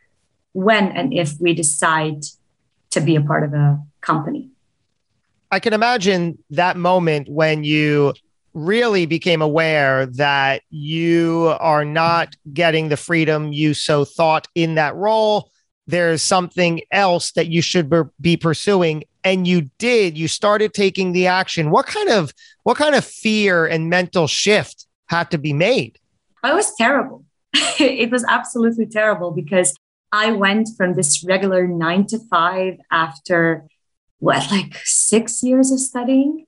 when 0.54 0.92
and 0.92 1.14
if 1.14 1.34
we 1.40 1.54
decide 1.54 2.24
to 2.92 3.02
be 3.02 3.16
a 3.16 3.22
part 3.22 3.44
of 3.44 3.54
a 3.54 3.80
company. 4.02 4.50
I 5.52 5.60
can 5.60 5.74
imagine 5.74 6.38
that 6.50 6.78
moment 6.78 7.30
when 7.30 7.64
you 7.64 8.14
really 8.54 9.06
became 9.06 9.42
aware 9.42 10.06
that 10.06 10.62
you 10.70 11.56
are 11.60 11.86
not 11.86 12.36
getting 12.54 12.90
the 12.90 12.98
freedom 12.98 13.54
you 13.54 13.74
so 13.74 14.04
thought 14.04 14.48
in 14.56 14.76
that 14.76 14.96
role. 14.96 15.50
There's 15.88 16.22
something 16.22 16.82
else 16.92 17.32
that 17.34 17.48
you 17.48 17.62
should 17.62 17.92
be 18.20 18.38
pursuing 18.38 19.04
and 19.24 19.48
you 19.48 19.70
did 19.78 20.18
you 20.18 20.28
started 20.28 20.74
taking 20.74 21.12
the 21.12 21.28
action 21.28 21.70
what 21.70 21.86
kind 21.86 22.10
of 22.10 22.34
what 22.64 22.78
kind 22.78 22.96
of 22.96 23.06
fear 23.06 23.66
and 23.66 23.90
mental 23.90 24.28
shift 24.28 24.88
had 25.08 25.30
to 25.32 25.38
be 25.38 25.54
made 25.54 25.98
it 26.44 26.56
was 26.56 26.74
terrible 26.76 27.24
it 27.80 28.10
was 28.10 28.26
absolutely 28.28 28.86
terrible 28.86 29.32
because 29.32 29.76
i 30.12 30.32
went 30.32 30.70
from 30.78 30.94
this 30.94 31.24
regular 31.24 31.68
9 31.68 32.06
to 32.08 32.20
5 32.20 32.78
after 32.92 33.66
what 34.20 34.52
like 34.52 34.80
6 34.84 35.44
years 35.44 35.72
of 35.72 35.80
studying? 35.80 36.46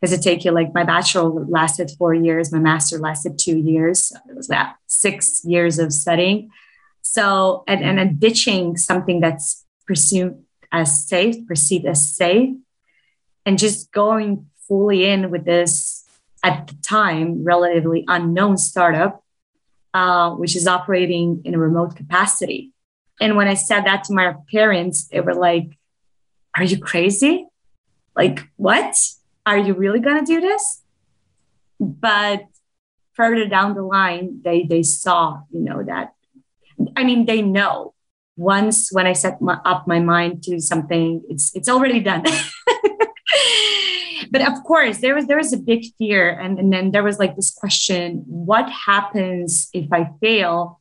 Because 0.00 0.12
it 0.12 0.22
take 0.22 0.44
you 0.44 0.50
like 0.50 0.74
my 0.74 0.84
bachelor 0.84 1.30
lasted 1.46 1.90
4 1.96 2.14
years 2.14 2.52
my 2.52 2.58
master 2.58 2.98
lasted 2.98 3.38
2 3.38 3.58
years. 3.58 4.12
It 4.28 4.36
was 4.36 4.48
that 4.48 4.76
6 4.86 5.44
years 5.44 5.78
of 5.78 5.92
studying. 5.92 6.50
So 7.02 7.64
and 7.66 7.82
and, 7.82 7.98
and 7.98 8.20
ditching 8.20 8.76
something 8.76 9.20
that's 9.20 9.64
presumed 9.86 10.42
as 10.72 11.06
safe, 11.06 11.46
perceived 11.46 11.86
as 11.86 12.10
safe, 12.10 12.56
and 13.46 13.58
just 13.58 13.92
going 13.92 14.50
fully 14.66 15.06
in 15.06 15.30
with 15.30 15.44
this 15.44 16.04
at 16.42 16.66
the 16.66 16.74
time 16.82 17.44
relatively 17.44 18.04
unknown 18.08 18.56
startup, 18.56 19.24
uh, 19.94 20.30
which 20.32 20.56
is 20.56 20.66
operating 20.66 21.40
in 21.44 21.54
a 21.54 21.58
remote 21.58 21.96
capacity. 21.96 22.72
And 23.20 23.36
when 23.36 23.48
I 23.48 23.54
said 23.54 23.84
that 23.84 24.04
to 24.04 24.14
my 24.14 24.34
parents, 24.52 25.08
they 25.08 25.20
were 25.20 25.34
like, 25.34 25.78
Are 26.56 26.64
you 26.64 26.78
crazy? 26.78 27.46
Like, 28.14 28.48
what? 28.56 28.98
Are 29.44 29.58
you 29.58 29.74
really 29.74 30.00
going 30.00 30.24
to 30.24 30.26
do 30.26 30.40
this? 30.40 30.82
But 31.78 32.44
further 33.14 33.46
down 33.46 33.74
the 33.74 33.82
line, 33.82 34.40
they, 34.42 34.64
they 34.64 34.82
saw, 34.82 35.42
you 35.50 35.60
know, 35.60 35.82
that, 35.84 36.14
I 36.96 37.04
mean, 37.04 37.26
they 37.26 37.42
know 37.42 37.94
once 38.36 38.92
when 38.92 39.06
I 39.06 39.14
set 39.14 39.40
my, 39.40 39.58
up 39.64 39.86
my 39.86 40.00
mind 40.00 40.42
to 40.44 40.60
something, 40.60 41.22
it's 41.28 41.54
it's 41.56 41.68
already 41.68 42.00
done. 42.00 42.22
but 44.30 44.46
of 44.46 44.62
course, 44.64 44.98
there 44.98 45.14
was 45.14 45.26
there 45.26 45.38
was 45.38 45.52
a 45.52 45.58
big 45.58 45.86
fear, 45.98 46.30
and, 46.30 46.58
and 46.58 46.72
then 46.72 46.90
there 46.90 47.02
was 47.02 47.18
like 47.18 47.36
this 47.36 47.50
question: 47.50 48.24
What 48.26 48.70
happens 48.70 49.68
if 49.72 49.92
I 49.92 50.10
fail? 50.20 50.80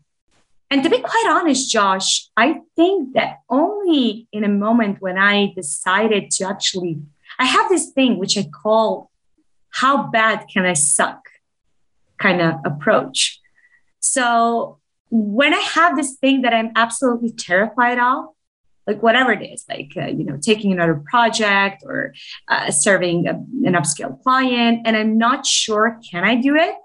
And 0.75 0.84
to 0.84 0.89
be 0.89 1.00
quite 1.00 1.27
honest, 1.29 1.72
Josh, 1.72 2.27
I 2.36 2.60
think 2.75 3.13
that 3.13 3.38
only 3.50 4.27
in 4.34 4.44
a 4.44 4.50
moment 4.50 5.01
when 5.01 5.17
I 5.17 5.53
decided 5.55 6.29
to 6.32 6.50
actually, 6.50 7.00
I 7.39 7.46
have 7.46 7.70
this 7.70 7.91
thing 7.91 8.20
which 8.20 8.38
I 8.38 8.44
call 8.44 9.10
"How 9.70 10.08
bad 10.08 10.48
can 10.53 10.65
I 10.65 10.74
suck?" 10.74 11.22
kind 12.17 12.41
of 12.41 12.55
approach. 12.65 13.39
So 14.01 14.79
when 15.10 15.53
I 15.53 15.62
have 15.62 15.96
this 15.96 16.15
thing 16.15 16.41
that 16.41 16.53
I'm 16.53 16.72
absolutely 16.75 17.32
terrified 17.32 17.98
of, 17.98 18.25
like 18.86 19.01
whatever 19.01 19.32
it 19.32 19.44
is, 19.44 19.63
like 19.70 19.91
uh, 19.96 20.08
you 20.08 20.25
know, 20.25 20.38
taking 20.41 20.74
another 20.74 21.01
project 21.10 21.84
or 21.86 22.13
uh, 22.50 22.70
serving 22.70 23.27
a, 23.27 23.36
an 23.65 23.75
upscale 23.79 24.22
client, 24.24 24.82
and 24.84 24.98
I'm 24.98 25.17
not 25.17 25.46
sure 25.46 26.01
can 26.12 26.25
I 26.25 26.36
do 26.36 26.58
it, 26.58 26.75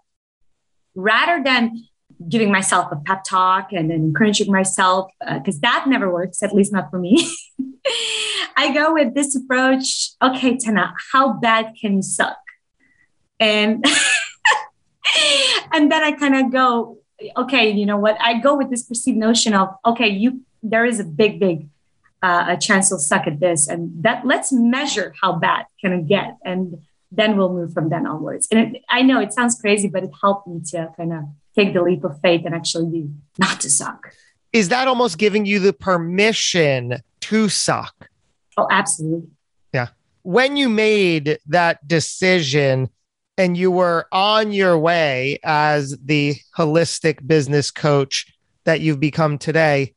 rather 0.95 1.43
than 1.43 1.89
giving 2.29 2.51
myself 2.51 2.93
a 2.93 2.97
pep 2.97 3.25
talk 3.25 3.73
and 3.73 3.91
then 3.91 3.99
encouraging 3.99 4.53
myself 4.53 5.11
because 5.21 5.57
uh, 5.57 5.61
that 5.63 5.85
never 5.87 6.13
works, 6.13 6.43
at 6.43 6.55
least 6.55 6.73
not 6.73 6.91
for 6.91 6.99
me. 6.99 7.29
I 8.57 8.73
go 8.75 8.93
with 8.93 9.15
this 9.15 9.35
approach. 9.35 10.11
Okay, 10.23 10.57
Tana, 10.57 10.95
how 11.13 11.35
bad 11.35 11.75
can 11.81 11.97
you 11.97 12.03
suck? 12.03 12.37
And 13.39 13.85
and 15.73 15.91
then 15.91 16.03
I 16.03 16.13
kind 16.13 16.37
of 16.37 16.53
go, 16.53 16.99
okay, 17.37 17.71
you 17.71 17.87
know 17.87 17.97
what? 17.97 18.17
I 18.21 18.39
go 18.41 18.57
with 18.57 18.71
this 18.71 18.83
perceived 18.83 19.17
notion 19.17 19.55
of, 19.55 19.71
okay, 19.87 20.09
you 20.09 20.43
there 20.63 20.85
is 20.85 21.01
a 21.01 21.05
big, 21.05 21.41
big 21.41 21.69
uh, 22.23 22.45
a 22.49 22.57
chance 22.57 22.91
you'll 22.91 22.99
suck 22.99 23.27
at 23.27 23.41
this, 23.41 23.67
and 23.67 23.91
that 24.03 24.27
let's 24.27 24.53
measure 24.53 25.15
how 25.21 25.33
bad 25.33 25.65
can 25.81 25.93
it 25.93 26.07
get, 26.07 26.37
and 26.45 26.83
then 27.11 27.37
we'll 27.37 27.53
move 27.53 27.73
from 27.73 27.89
then 27.89 28.07
onwards. 28.07 28.49
And 28.51 28.77
it, 28.77 28.83
I 28.89 29.03
know 29.03 29.21
it 29.21 29.33
sounds 29.33 29.61
crazy, 29.61 29.89
but 29.89 30.05
it 30.05 30.11
helped 30.21 30.47
me 30.47 30.61
to 30.71 30.93
kind 30.97 31.13
of 31.13 31.25
take 31.57 31.75
the 31.75 31.83
leap 31.83 32.05
of 32.05 32.21
faith 32.21 32.43
and 32.45 32.55
actually 32.55 33.09
not 33.39 33.61
to 33.61 33.71
suck. 33.71 34.15
Is 34.53 34.69
that 34.69 34.89
almost 34.89 35.19
giving 35.19 35.47
you 35.47 35.59
the 35.59 35.73
permission 35.73 36.99
to 37.21 37.49
suck? 37.49 38.09
Oh, 38.57 38.69
absolutely. 38.71 39.29
Yeah. 39.73 39.89
When 40.23 40.57
you 40.57 40.69
made 40.69 41.39
that 41.47 41.87
decision, 41.87 42.91
and 43.41 43.57
you 43.57 43.71
were 43.71 44.07
on 44.13 44.53
your 44.53 44.77
way 44.77 45.39
as 45.43 45.97
the 46.05 46.35
holistic 46.59 47.27
business 47.27 47.71
coach 47.71 48.27
that 48.65 48.83
you've 48.83 49.01
become 49.01 49.39
today. 49.39 49.95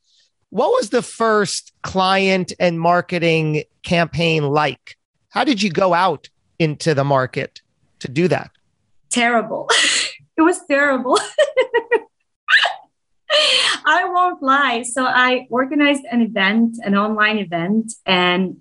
What 0.49 0.69
was 0.69 0.91
the 0.91 1.01
first 1.01 1.73
client 1.81 2.53
and 2.57 2.79
marketing 2.79 3.63
campaign 3.83 4.43
like? 4.43 4.97
How 5.27 5.43
did 5.43 5.61
you 5.61 5.69
go 5.71 5.93
out 5.93 6.29
into 6.59 6.93
the 6.93 7.03
market 7.03 7.61
to 7.99 8.07
do 8.09 8.27
that? 8.27 8.51
Terrible. 9.09 9.69
it 10.37 10.41
was 10.41 10.59
terrible. 10.67 11.19
I 13.85 14.05
won't 14.05 14.41
lie. 14.41 14.83
So 14.83 15.05
I 15.05 15.47
organized 15.49 16.03
an 16.11 16.21
event, 16.21 16.77
an 16.83 16.95
online 16.95 17.39
event, 17.39 17.93
and 18.05 18.57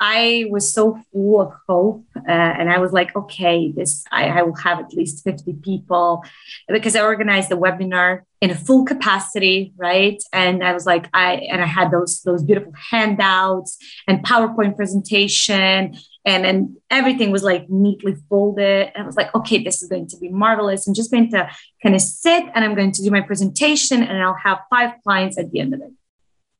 I 0.00 0.46
was 0.50 0.72
so 0.72 1.00
full 1.12 1.40
of 1.40 1.52
hope, 1.68 2.04
uh, 2.16 2.30
and 2.30 2.70
I 2.70 2.78
was 2.78 2.92
like, 2.92 3.14
okay, 3.16 3.70
this 3.70 4.04
I, 4.10 4.28
I, 4.28 4.42
will 4.42 4.56
have 4.56 4.80
at 4.80 4.92
least 4.92 5.22
fifty 5.22 5.54
people 5.54 6.24
because 6.68 6.96
I 6.96 7.00
organized 7.02 7.48
the 7.48 7.56
webinar 7.56 8.22
in 8.40 8.50
a 8.50 8.54
full 8.54 8.84
capacity, 8.84 9.72
right? 9.76 10.22
And 10.32 10.64
I 10.64 10.72
was 10.72 10.84
like, 10.84 11.08
I 11.14 11.34
and 11.50 11.62
I 11.62 11.66
had 11.66 11.90
those 11.90 12.20
those 12.22 12.42
beautiful 12.42 12.72
handouts 12.90 13.78
and 14.08 14.24
PowerPoint 14.24 14.76
presentation, 14.76 15.96
and 16.24 16.44
then 16.44 16.76
everything 16.90 17.30
was 17.30 17.42
like 17.42 17.68
neatly 17.68 18.16
folded. 18.28 18.90
And 18.94 19.02
I 19.02 19.06
was 19.06 19.16
like, 19.16 19.34
okay, 19.34 19.62
this 19.62 19.82
is 19.82 19.88
going 19.88 20.06
to 20.08 20.16
be 20.16 20.30
marvelous. 20.30 20.86
I'm 20.86 20.94
just 20.94 21.10
going 21.10 21.30
to 21.32 21.50
kind 21.82 21.94
of 21.94 22.00
sit 22.00 22.44
and 22.54 22.64
I'm 22.64 22.74
going 22.74 22.92
to 22.92 23.02
do 23.02 23.10
my 23.10 23.20
presentation, 23.20 24.02
and 24.02 24.22
I'll 24.22 24.38
have 24.42 24.60
five 24.70 24.94
clients 25.02 25.38
at 25.38 25.50
the 25.50 25.60
end 25.60 25.74
of 25.74 25.80
it. 25.80 25.92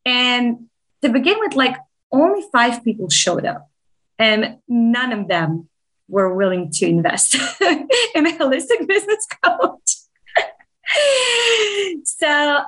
And 0.05 0.67
to 1.03 1.09
begin 1.09 1.39
with, 1.41 1.55
like 1.55 1.77
only 2.13 2.45
five 2.53 2.85
people 2.85 3.09
showed 3.09 3.47
up, 3.47 3.71
and 4.19 4.59
none 4.69 5.13
of 5.13 5.29
them 5.29 5.69
were 6.09 6.35
willing 6.35 6.71
to 6.71 6.87
invest 6.87 7.35
in 8.15 8.27
a 8.27 8.39
holistic 8.39 8.87
business 8.87 9.27
coach. 9.43 9.97
so 12.05 12.63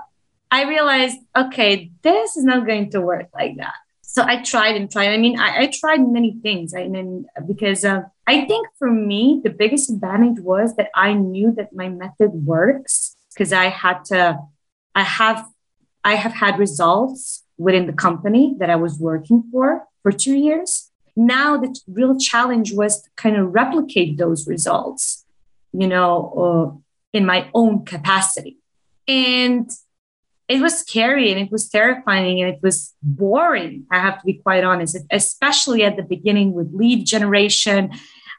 I 0.51 0.65
realized, 0.65 1.19
okay, 1.37 1.91
this 2.03 2.37
is 2.37 2.45
not 2.45 2.67
going 2.67 2.91
to 2.93 3.01
work 3.01 3.29
like 3.35 3.57
that. 3.59 3.75
So 4.17 4.25
I 4.25 4.41
tried 4.41 4.77
and 4.77 4.91
tried. 4.91 5.11
I 5.11 5.19
mean, 5.19 5.39
I, 5.39 5.65
I 5.65 5.67
tried 5.67 5.99
many 5.99 6.39
things. 6.43 6.73
I 6.75 6.89
mean, 6.89 7.27
because 7.47 7.85
uh, 7.85 8.05
I 8.27 8.47
think 8.47 8.67
for 8.79 8.91
me, 8.91 9.43
the 9.45 9.51
biggest 9.51 9.91
advantage 9.91 10.41
was 10.41 10.75
that 10.77 10.89
I 10.95 11.13
knew 11.13 11.53
that 11.53 11.75
my 11.75 11.91
method 11.91 12.31
works 12.33 13.15
because 13.35 13.53
I 13.53 13.67
had 13.67 14.07
to, 14.07 14.39
I 14.95 15.03
have, 15.03 15.47
I 16.03 16.15
have 16.15 16.33
had 16.33 16.59
results 16.59 17.45
within 17.59 17.87
the 17.87 17.93
company 17.93 18.57
that 18.59 18.71
I 18.71 18.77
was 18.77 18.99
working 18.99 19.45
for 19.53 19.85
for 20.03 20.13
two 20.13 20.35
years. 20.35 20.91
Now 21.15 21.59
the 21.59 21.79
real 21.87 22.19
challenge 22.19 22.73
was 22.73 23.03
to 23.03 23.11
kind 23.17 23.37
of 23.37 23.53
replicate 23.53 24.17
those 24.17 24.47
results, 24.47 25.27
you 25.75 25.89
know, 25.89 26.13
uh, 26.43 26.67
in 27.13 27.27
my 27.27 27.51
own 27.53 27.85
capacity. 27.85 28.57
And 29.07 29.71
it 30.49 30.61
was 30.61 30.79
scary 30.79 31.33
and 31.33 31.41
it 31.41 31.51
was 31.51 31.69
terrifying 31.69 32.41
and 32.41 32.55
it 32.55 32.61
was 32.63 32.95
boring. 33.03 33.87
I 33.91 33.99
have 33.99 34.21
to 34.21 34.27
be 34.27 34.35
quite 34.35 34.63
honest, 34.65 34.97
especially 35.11 35.83
at 35.83 35.97
the 35.97 36.03
beginning 36.03 36.53
with 36.53 36.73
lead 36.73 37.05
generation. 37.05 37.91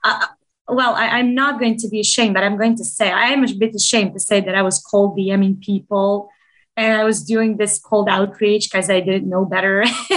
Uh, 0.04 0.28
well, 0.70 0.96
I, 0.96 1.20
am 1.20 1.34
not 1.36 1.60
going 1.60 1.78
to 1.78 1.90
be 1.90 2.00
ashamed, 2.00 2.34
but 2.34 2.44
I'm 2.44 2.58
going 2.58 2.76
to 2.78 2.86
say 2.86 3.12
I 3.12 3.28
am 3.28 3.44
a 3.44 3.54
bit 3.54 3.76
ashamed 3.76 4.14
to 4.14 4.20
say 4.20 4.40
that 4.42 4.56
I 4.56 4.62
was 4.62 4.80
cold 4.80 5.18
DMing 5.18 5.62
people 5.62 6.30
and 6.78 6.94
I 6.94 7.04
was 7.04 7.24
doing 7.24 7.58
this 7.58 7.80
cold 7.80 8.08
outreach 8.08 8.70
because 8.72 8.90
I 8.90 9.00
didn't 9.02 9.30
know 9.30 9.46
better. 9.46 9.84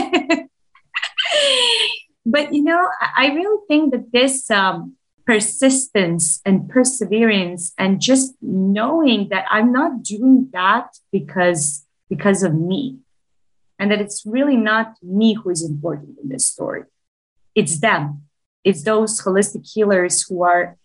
but 2.27 2.53
you 2.53 2.63
know, 2.63 2.89
I 3.17 3.33
really 3.33 3.63
think 3.67 3.93
that 3.93 4.13
this 4.13 4.51
um, 4.51 4.97
persistence 5.31 6.41
and 6.45 6.69
perseverance 6.69 7.73
and 7.79 8.01
just 8.01 8.35
knowing 8.43 9.29
that 9.29 9.45
I'm 9.49 9.71
not 9.71 10.03
doing 10.03 10.49
that 10.53 10.89
because 11.13 11.87
because 12.09 12.43
of 12.43 12.53
me, 12.53 12.99
and 13.79 13.93
that 13.93 14.01
it's 14.01 14.27
really 14.27 14.57
not 14.57 14.97
me 15.01 15.35
who 15.35 15.49
is 15.51 15.63
important 15.63 16.19
in 16.21 16.31
this 16.31 16.45
story. 16.49 16.83
It's 17.55 17.79
them. 17.79 18.23
It's 18.65 18.83
those 18.83 19.23
holistic 19.23 19.71
healers 19.73 20.27
who 20.27 20.43
are 20.43 20.77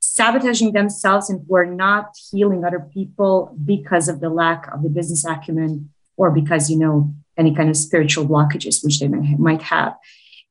sabotaging 0.00 0.72
themselves 0.72 1.30
and 1.30 1.46
who 1.46 1.54
are 1.54 1.72
not 1.86 2.06
healing 2.32 2.64
other 2.64 2.80
people 2.92 3.56
because 3.64 4.08
of 4.08 4.18
the 4.18 4.30
lack 4.30 4.66
of 4.74 4.82
the 4.82 4.88
business 4.88 5.24
acumen 5.24 5.90
or 6.16 6.32
because 6.32 6.68
you 6.68 6.76
know 6.76 7.14
any 7.36 7.54
kind 7.54 7.70
of 7.70 7.76
spiritual 7.76 8.26
blockages 8.26 8.82
which 8.84 8.98
they 8.98 9.06
may, 9.06 9.36
might 9.36 9.62
have 9.62 9.94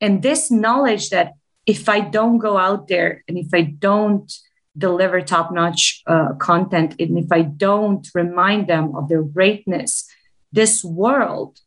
and 0.00 0.22
this 0.22 0.50
knowledge 0.50 1.10
that 1.10 1.34
if 1.66 1.88
I 1.88 2.00
don't 2.00 2.38
go 2.38 2.56
out 2.56 2.88
there 2.88 3.24
and 3.28 3.36
if 3.36 3.48
I 3.52 3.62
don't 3.62 4.32
deliver 4.78 5.20
top 5.20 5.52
notch 5.52 6.02
uh, 6.06 6.34
content, 6.34 6.94
and 7.00 7.18
if 7.18 7.32
I 7.32 7.42
don't 7.42 8.06
remind 8.14 8.68
them 8.68 8.94
of 8.94 9.08
their 9.08 9.22
greatness, 9.22 10.08
this 10.52 10.84
world 10.84 11.58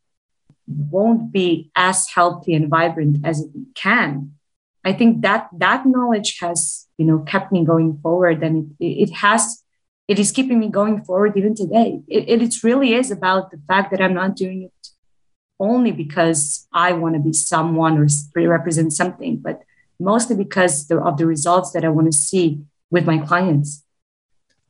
won't 0.68 1.32
be 1.32 1.72
as 1.76 2.08
healthy 2.10 2.54
and 2.54 2.70
vibrant 2.70 3.26
as 3.26 3.42
it 3.42 3.50
can. 3.76 4.34
I 4.86 4.94
think 4.94 5.22
that 5.22 5.50
that 5.58 5.86
knowledge 5.86 6.38
has, 6.40 6.88
you 6.98 7.06
know, 7.06 7.20
kept 7.20 7.52
me 7.52 7.66
going 7.66 8.00
forward, 8.02 8.44
and 8.44 8.76
it, 8.80 9.10
it 9.10 9.14
has, 9.16 9.64
it 10.08 10.20
is 10.20 10.32
keeping 10.32 10.60
me 10.60 10.70
going 10.70 11.04
forward 11.04 11.36
even 11.36 11.56
today. 11.56 12.02
It, 12.08 12.42
it 12.42 12.64
really 12.64 12.94
is 12.94 13.12
about 13.12 13.52
the 13.52 13.60
fact 13.68 13.92
that 13.92 14.02
I'm 14.02 14.14
not 14.14 14.36
doing 14.36 14.64
it 14.64 14.88
only 15.60 15.92
because 15.92 16.68
I 16.72 16.94
want 16.94 17.16
to 17.16 17.20
be 17.20 17.34
someone 17.34 17.98
or 17.98 18.08
represent 18.48 18.94
something, 18.94 19.38
but 19.38 19.64
mostly 20.00 20.36
because 20.36 20.90
of 20.90 21.18
the 21.18 21.26
results 21.26 21.72
that 21.72 21.84
I 21.84 21.90
want 21.90 22.12
to 22.12 22.18
see 22.18 22.62
with 22.90 23.06
my 23.06 23.18
clients. 23.18 23.84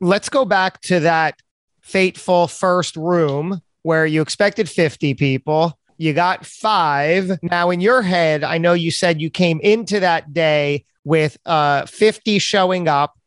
Let's 0.00 0.28
go 0.28 0.44
back 0.44 0.80
to 0.82 1.00
that 1.00 1.40
fateful 1.80 2.48
first 2.48 2.96
room 2.96 3.60
where 3.82 4.06
you 4.06 4.22
expected 4.22 4.68
50 4.68 5.14
people. 5.14 5.78
You 5.96 6.12
got 6.12 6.46
five. 6.46 7.38
Now, 7.42 7.70
in 7.70 7.80
your 7.80 8.02
head, 8.02 8.42
I 8.42 8.58
know 8.58 8.72
you 8.72 8.90
said 8.90 9.20
you 9.20 9.30
came 9.30 9.60
into 9.60 10.00
that 10.00 10.32
day 10.32 10.84
with 11.04 11.36
uh, 11.44 11.86
50 11.86 12.38
showing 12.38 12.88
up, 12.88 13.18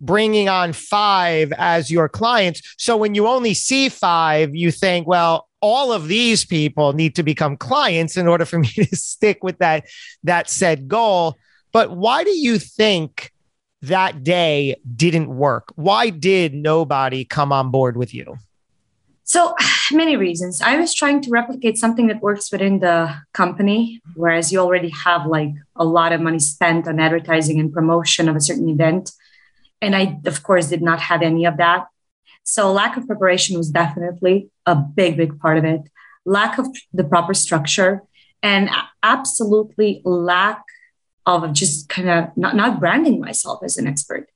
bringing 0.00 0.48
on 0.48 0.72
five 0.72 1.52
as 1.58 1.90
your 1.90 2.08
clients. 2.08 2.74
So 2.78 2.96
when 2.96 3.14
you 3.14 3.26
only 3.26 3.54
see 3.54 3.88
five, 3.88 4.54
you 4.54 4.70
think, 4.70 5.06
well, 5.06 5.48
all 5.60 5.92
of 5.92 6.08
these 6.08 6.44
people 6.44 6.92
need 6.92 7.14
to 7.16 7.22
become 7.22 7.56
clients 7.56 8.16
in 8.16 8.26
order 8.26 8.44
for 8.44 8.58
me 8.58 8.68
to 8.74 8.96
stick 8.96 9.42
with 9.42 9.58
that 9.58 9.86
that 10.24 10.48
said 10.48 10.88
goal. 10.88 11.36
But 11.72 11.96
why 11.96 12.24
do 12.24 12.30
you 12.30 12.58
think 12.58 13.32
that 13.82 14.22
day 14.22 14.76
didn't 14.96 15.28
work? 15.28 15.72
Why 15.76 16.10
did 16.10 16.54
nobody 16.54 17.24
come 17.24 17.52
on 17.52 17.70
board 17.70 17.96
with 17.96 18.12
you? 18.12 18.36
So, 19.24 19.54
many 19.92 20.16
reasons. 20.16 20.60
I 20.60 20.76
was 20.76 20.94
trying 20.94 21.20
to 21.22 21.30
replicate 21.30 21.78
something 21.78 22.08
that 22.08 22.20
works 22.20 22.50
within 22.50 22.80
the 22.80 23.14
company, 23.32 24.00
whereas 24.14 24.52
you 24.52 24.58
already 24.58 24.90
have 25.04 25.26
like 25.26 25.52
a 25.76 25.84
lot 25.84 26.12
of 26.12 26.20
money 26.20 26.40
spent 26.40 26.88
on 26.88 26.98
advertising 26.98 27.60
and 27.60 27.72
promotion 27.72 28.28
of 28.28 28.36
a 28.36 28.40
certain 28.40 28.68
event. 28.68 29.12
And 29.80 29.94
I, 29.96 30.18
of 30.26 30.42
course, 30.42 30.68
did 30.68 30.82
not 30.82 31.00
have 31.00 31.22
any 31.22 31.44
of 31.44 31.56
that. 31.56 31.86
So, 32.42 32.72
lack 32.72 32.96
of 32.96 33.06
preparation 33.06 33.56
was 33.56 33.70
definitely 33.70 34.50
a 34.66 34.74
big, 34.74 35.16
big 35.16 35.38
part 35.38 35.58
of 35.58 35.64
it. 35.64 35.82
Lack 36.24 36.58
of 36.58 36.66
the 36.92 37.04
proper 37.04 37.32
structure 37.32 38.02
and 38.42 38.68
absolutely 39.02 40.02
lack 40.04 40.64
of 41.36 41.52
just 41.52 41.88
kind 41.88 42.08
of 42.08 42.36
not, 42.36 42.56
not 42.56 42.80
branding 42.80 43.20
myself 43.20 43.62
as 43.62 43.76
an 43.76 43.86
expert. 43.86 44.28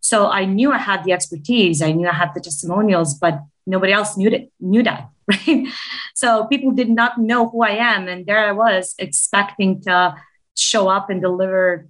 So 0.00 0.28
I 0.28 0.44
knew 0.44 0.72
I 0.72 0.78
had 0.78 1.04
the 1.04 1.12
expertise, 1.12 1.80
I 1.80 1.92
knew 1.92 2.08
I 2.08 2.14
had 2.14 2.32
the 2.34 2.40
testimonials, 2.40 3.14
but 3.14 3.40
nobody 3.66 3.92
else 3.92 4.16
knew 4.16 4.28
it, 4.28 4.52
knew 4.60 4.82
that, 4.82 5.08
right? 5.28 5.68
So 6.14 6.46
people 6.46 6.72
did 6.72 6.90
not 6.90 7.18
know 7.18 7.48
who 7.48 7.62
I 7.62 7.70
am. 7.70 8.08
And 8.08 8.26
there 8.26 8.44
I 8.44 8.52
was 8.52 8.94
expecting 8.98 9.80
to 9.82 10.16
show 10.56 10.88
up 10.88 11.08
and 11.08 11.20
deliver, 11.20 11.88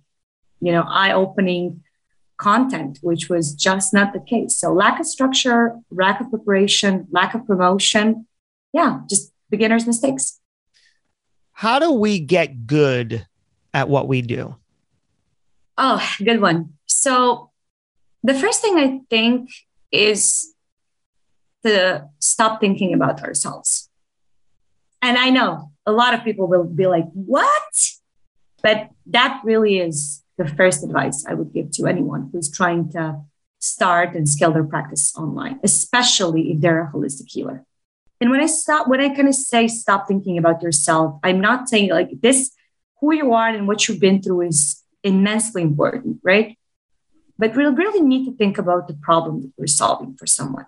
you 0.60 0.72
know, 0.72 0.84
eye-opening 0.86 1.82
content, 2.36 2.98
which 3.02 3.28
was 3.28 3.54
just 3.54 3.94
not 3.94 4.12
the 4.12 4.20
case. 4.20 4.58
So 4.58 4.72
lack 4.72 5.00
of 5.00 5.06
structure, 5.06 5.78
lack 5.90 6.20
of 6.20 6.28
preparation, 6.28 7.06
lack 7.10 7.34
of 7.34 7.46
promotion. 7.46 8.26
Yeah, 8.72 9.00
just 9.08 9.32
beginner's 9.48 9.86
mistakes. 9.86 10.40
How 11.52 11.78
do 11.78 11.92
we 11.92 12.18
get 12.18 12.66
good 12.66 13.26
at 13.74 13.88
what 13.88 14.08
we 14.08 14.22
do? 14.22 14.56
Oh, 15.78 16.06
good 16.18 16.40
one. 16.40 16.74
So, 16.86 17.50
the 18.22 18.34
first 18.34 18.60
thing 18.60 18.76
I 18.76 19.00
think 19.10 19.50
is 19.90 20.54
to 21.64 22.08
stop 22.18 22.60
thinking 22.60 22.94
about 22.94 23.22
ourselves. 23.22 23.88
And 25.00 25.18
I 25.18 25.30
know 25.30 25.72
a 25.86 25.92
lot 25.92 26.14
of 26.14 26.22
people 26.24 26.46
will 26.46 26.64
be 26.64 26.86
like, 26.86 27.06
what? 27.12 27.90
But 28.62 28.90
that 29.06 29.40
really 29.44 29.78
is 29.78 30.22
the 30.38 30.46
first 30.46 30.84
advice 30.84 31.24
I 31.26 31.34
would 31.34 31.52
give 31.52 31.70
to 31.72 31.86
anyone 31.86 32.30
who's 32.32 32.50
trying 32.50 32.90
to 32.92 33.20
start 33.58 34.14
and 34.14 34.28
scale 34.28 34.52
their 34.52 34.64
practice 34.64 35.16
online, 35.16 35.60
especially 35.62 36.52
if 36.52 36.60
they're 36.60 36.82
a 36.82 36.90
holistic 36.92 37.28
healer. 37.28 37.64
And 38.20 38.30
when 38.30 38.40
I 38.40 38.46
stop, 38.46 38.86
when 38.86 39.00
I 39.00 39.08
kind 39.08 39.28
of 39.28 39.34
say 39.34 39.66
stop 39.66 40.06
thinking 40.06 40.38
about 40.38 40.62
yourself, 40.62 41.18
I'm 41.24 41.40
not 41.40 41.68
saying 41.68 41.90
like 41.90 42.20
this 42.20 42.52
who 43.02 43.12
you 43.12 43.32
are 43.34 43.48
and 43.48 43.66
what 43.66 43.86
you've 43.86 44.00
been 44.00 44.22
through 44.22 44.42
is 44.42 44.80
immensely 45.02 45.60
important, 45.60 46.20
right? 46.22 46.56
But 47.36 47.56
we 47.56 47.64
really 47.64 48.00
need 48.00 48.24
to 48.26 48.36
think 48.36 48.56
about 48.56 48.86
the 48.86 48.94
problem 48.94 49.42
that 49.42 49.52
we're 49.58 49.66
solving 49.66 50.14
for 50.14 50.26
someone, 50.26 50.66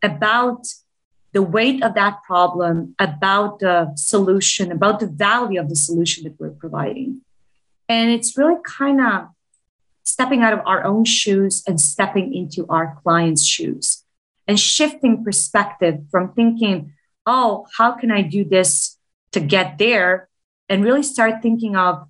about 0.00 0.68
the 1.32 1.42
weight 1.42 1.82
of 1.82 1.94
that 1.94 2.22
problem, 2.22 2.94
about 3.00 3.58
the 3.58 3.92
solution, 3.96 4.70
about 4.70 5.00
the 5.00 5.08
value 5.08 5.60
of 5.60 5.68
the 5.68 5.74
solution 5.74 6.22
that 6.24 6.38
we're 6.38 6.50
providing. 6.50 7.22
And 7.88 8.12
it's 8.12 8.38
really 8.38 8.60
kind 8.64 9.00
of 9.00 9.28
stepping 10.04 10.42
out 10.42 10.52
of 10.52 10.60
our 10.64 10.84
own 10.84 11.04
shoes 11.04 11.64
and 11.66 11.80
stepping 11.80 12.32
into 12.32 12.66
our 12.68 12.96
client's 13.02 13.44
shoes 13.44 14.04
and 14.46 14.60
shifting 14.60 15.24
perspective 15.24 16.04
from 16.12 16.32
thinking, 16.34 16.92
oh, 17.26 17.66
how 17.76 17.92
can 17.92 18.12
I 18.12 18.22
do 18.22 18.44
this 18.44 18.96
to 19.32 19.40
get 19.40 19.78
there? 19.78 20.28
And 20.68 20.84
really 20.84 21.02
start 21.02 21.42
thinking 21.42 21.76
of 21.76 22.08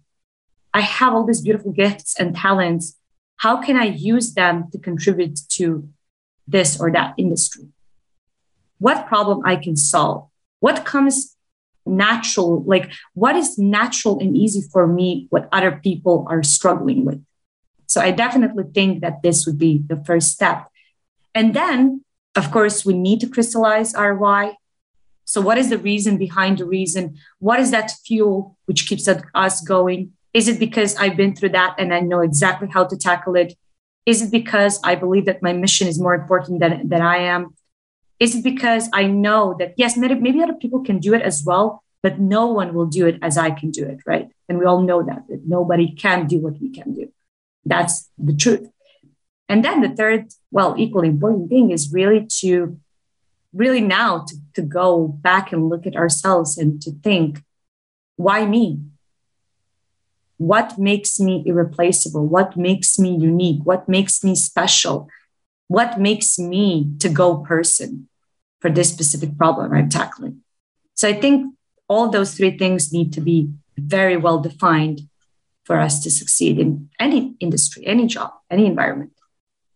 I 0.72 0.80
have 0.80 1.14
all 1.14 1.24
these 1.24 1.40
beautiful 1.40 1.72
gifts 1.72 2.18
and 2.18 2.34
talents. 2.34 2.96
How 3.36 3.62
can 3.62 3.76
I 3.76 3.84
use 3.84 4.34
them 4.34 4.68
to 4.72 4.78
contribute 4.78 5.38
to 5.50 5.88
this 6.48 6.80
or 6.80 6.90
that 6.90 7.14
industry? 7.16 7.68
What 8.78 9.06
problem 9.06 9.42
I 9.44 9.54
can 9.56 9.76
solve? 9.76 10.28
What 10.58 10.84
comes 10.84 11.36
natural? 11.86 12.62
Like, 12.64 12.90
what 13.14 13.36
is 13.36 13.56
natural 13.56 14.18
and 14.18 14.36
easy 14.36 14.62
for 14.72 14.86
me, 14.86 15.26
what 15.30 15.48
other 15.52 15.72
people 15.72 16.26
are 16.28 16.42
struggling 16.42 17.04
with? 17.04 17.22
So, 17.86 18.00
I 18.00 18.10
definitely 18.10 18.64
think 18.74 19.00
that 19.02 19.22
this 19.22 19.46
would 19.46 19.58
be 19.58 19.82
the 19.86 20.02
first 20.04 20.32
step. 20.32 20.66
And 21.34 21.54
then, 21.54 22.02
of 22.34 22.50
course, 22.50 22.84
we 22.84 22.94
need 22.94 23.20
to 23.20 23.28
crystallize 23.28 23.94
our 23.94 24.14
why. 24.14 24.56
So, 25.24 25.40
what 25.40 25.58
is 25.58 25.70
the 25.70 25.78
reason 25.78 26.18
behind 26.18 26.58
the 26.58 26.66
reason? 26.66 27.16
What 27.38 27.60
is 27.60 27.70
that 27.70 27.92
fuel 28.06 28.56
which 28.66 28.86
keeps 28.86 29.08
us 29.08 29.60
going? 29.62 30.12
Is 30.32 30.48
it 30.48 30.58
because 30.58 30.96
I've 30.96 31.16
been 31.16 31.34
through 31.34 31.50
that 31.50 31.76
and 31.78 31.94
I 31.94 32.00
know 32.00 32.20
exactly 32.20 32.68
how 32.68 32.84
to 32.84 32.96
tackle 32.96 33.36
it? 33.36 33.54
Is 34.04 34.20
it 34.20 34.30
because 34.30 34.80
I 34.84 34.96
believe 34.96 35.26
that 35.26 35.42
my 35.42 35.52
mission 35.52 35.88
is 35.88 36.00
more 36.00 36.14
important 36.14 36.60
than, 36.60 36.88
than 36.88 37.00
I 37.00 37.18
am? 37.18 37.54
Is 38.20 38.34
it 38.34 38.44
because 38.44 38.88
I 38.92 39.06
know 39.06 39.56
that, 39.58 39.74
yes, 39.76 39.96
maybe, 39.96 40.14
maybe 40.14 40.42
other 40.42 40.54
people 40.54 40.82
can 40.82 40.98
do 40.98 41.14
it 41.14 41.22
as 41.22 41.42
well, 41.44 41.82
but 42.02 42.18
no 42.18 42.46
one 42.46 42.74
will 42.74 42.86
do 42.86 43.06
it 43.06 43.18
as 43.22 43.38
I 43.38 43.50
can 43.50 43.70
do 43.70 43.84
it, 43.84 43.98
right? 44.06 44.28
And 44.48 44.58
we 44.58 44.66
all 44.66 44.82
know 44.82 45.02
that, 45.02 45.26
that 45.28 45.46
nobody 45.46 45.90
can 45.92 46.26
do 46.26 46.38
what 46.38 46.60
we 46.60 46.70
can 46.70 46.94
do. 46.94 47.10
That's 47.64 48.10
the 48.18 48.34
truth. 48.34 48.68
And 49.48 49.64
then 49.64 49.80
the 49.80 49.88
third, 49.88 50.26
well, 50.50 50.74
equally 50.76 51.08
important 51.08 51.48
thing 51.48 51.70
is 51.70 51.92
really 51.92 52.26
to 52.40 52.78
really 53.54 53.80
now 53.80 54.24
to, 54.26 54.36
to 54.54 54.62
go 54.62 55.08
back 55.08 55.52
and 55.52 55.68
look 55.68 55.86
at 55.86 55.96
ourselves 55.96 56.58
and 56.58 56.82
to 56.82 56.90
think, 56.90 57.42
why 58.16 58.44
me? 58.46 58.80
What 60.36 60.78
makes 60.78 61.20
me 61.20 61.42
irreplaceable? 61.46 62.26
What 62.26 62.56
makes 62.56 62.98
me 62.98 63.14
unique? 63.14 63.60
What 63.64 63.88
makes 63.88 64.24
me 64.24 64.34
special? 64.34 65.08
What 65.68 66.00
makes 66.00 66.38
me 66.38 66.92
to 66.98 67.08
go 67.08 67.38
person 67.38 68.08
for 68.60 68.70
this 68.70 68.90
specific 68.90 69.38
problem 69.38 69.72
I'm 69.72 69.88
tackling? 69.88 70.42
So 70.94 71.08
I 71.08 71.12
think 71.12 71.54
all 71.88 72.08
those 72.08 72.34
three 72.34 72.58
things 72.58 72.92
need 72.92 73.12
to 73.12 73.20
be 73.20 73.50
very 73.76 74.16
well 74.16 74.40
defined 74.40 75.02
for 75.64 75.78
us 75.78 76.02
to 76.02 76.10
succeed 76.10 76.58
in 76.58 76.90
any 76.98 77.34
industry, 77.40 77.86
any 77.86 78.06
job, 78.06 78.32
any 78.50 78.66
environment. 78.66 79.12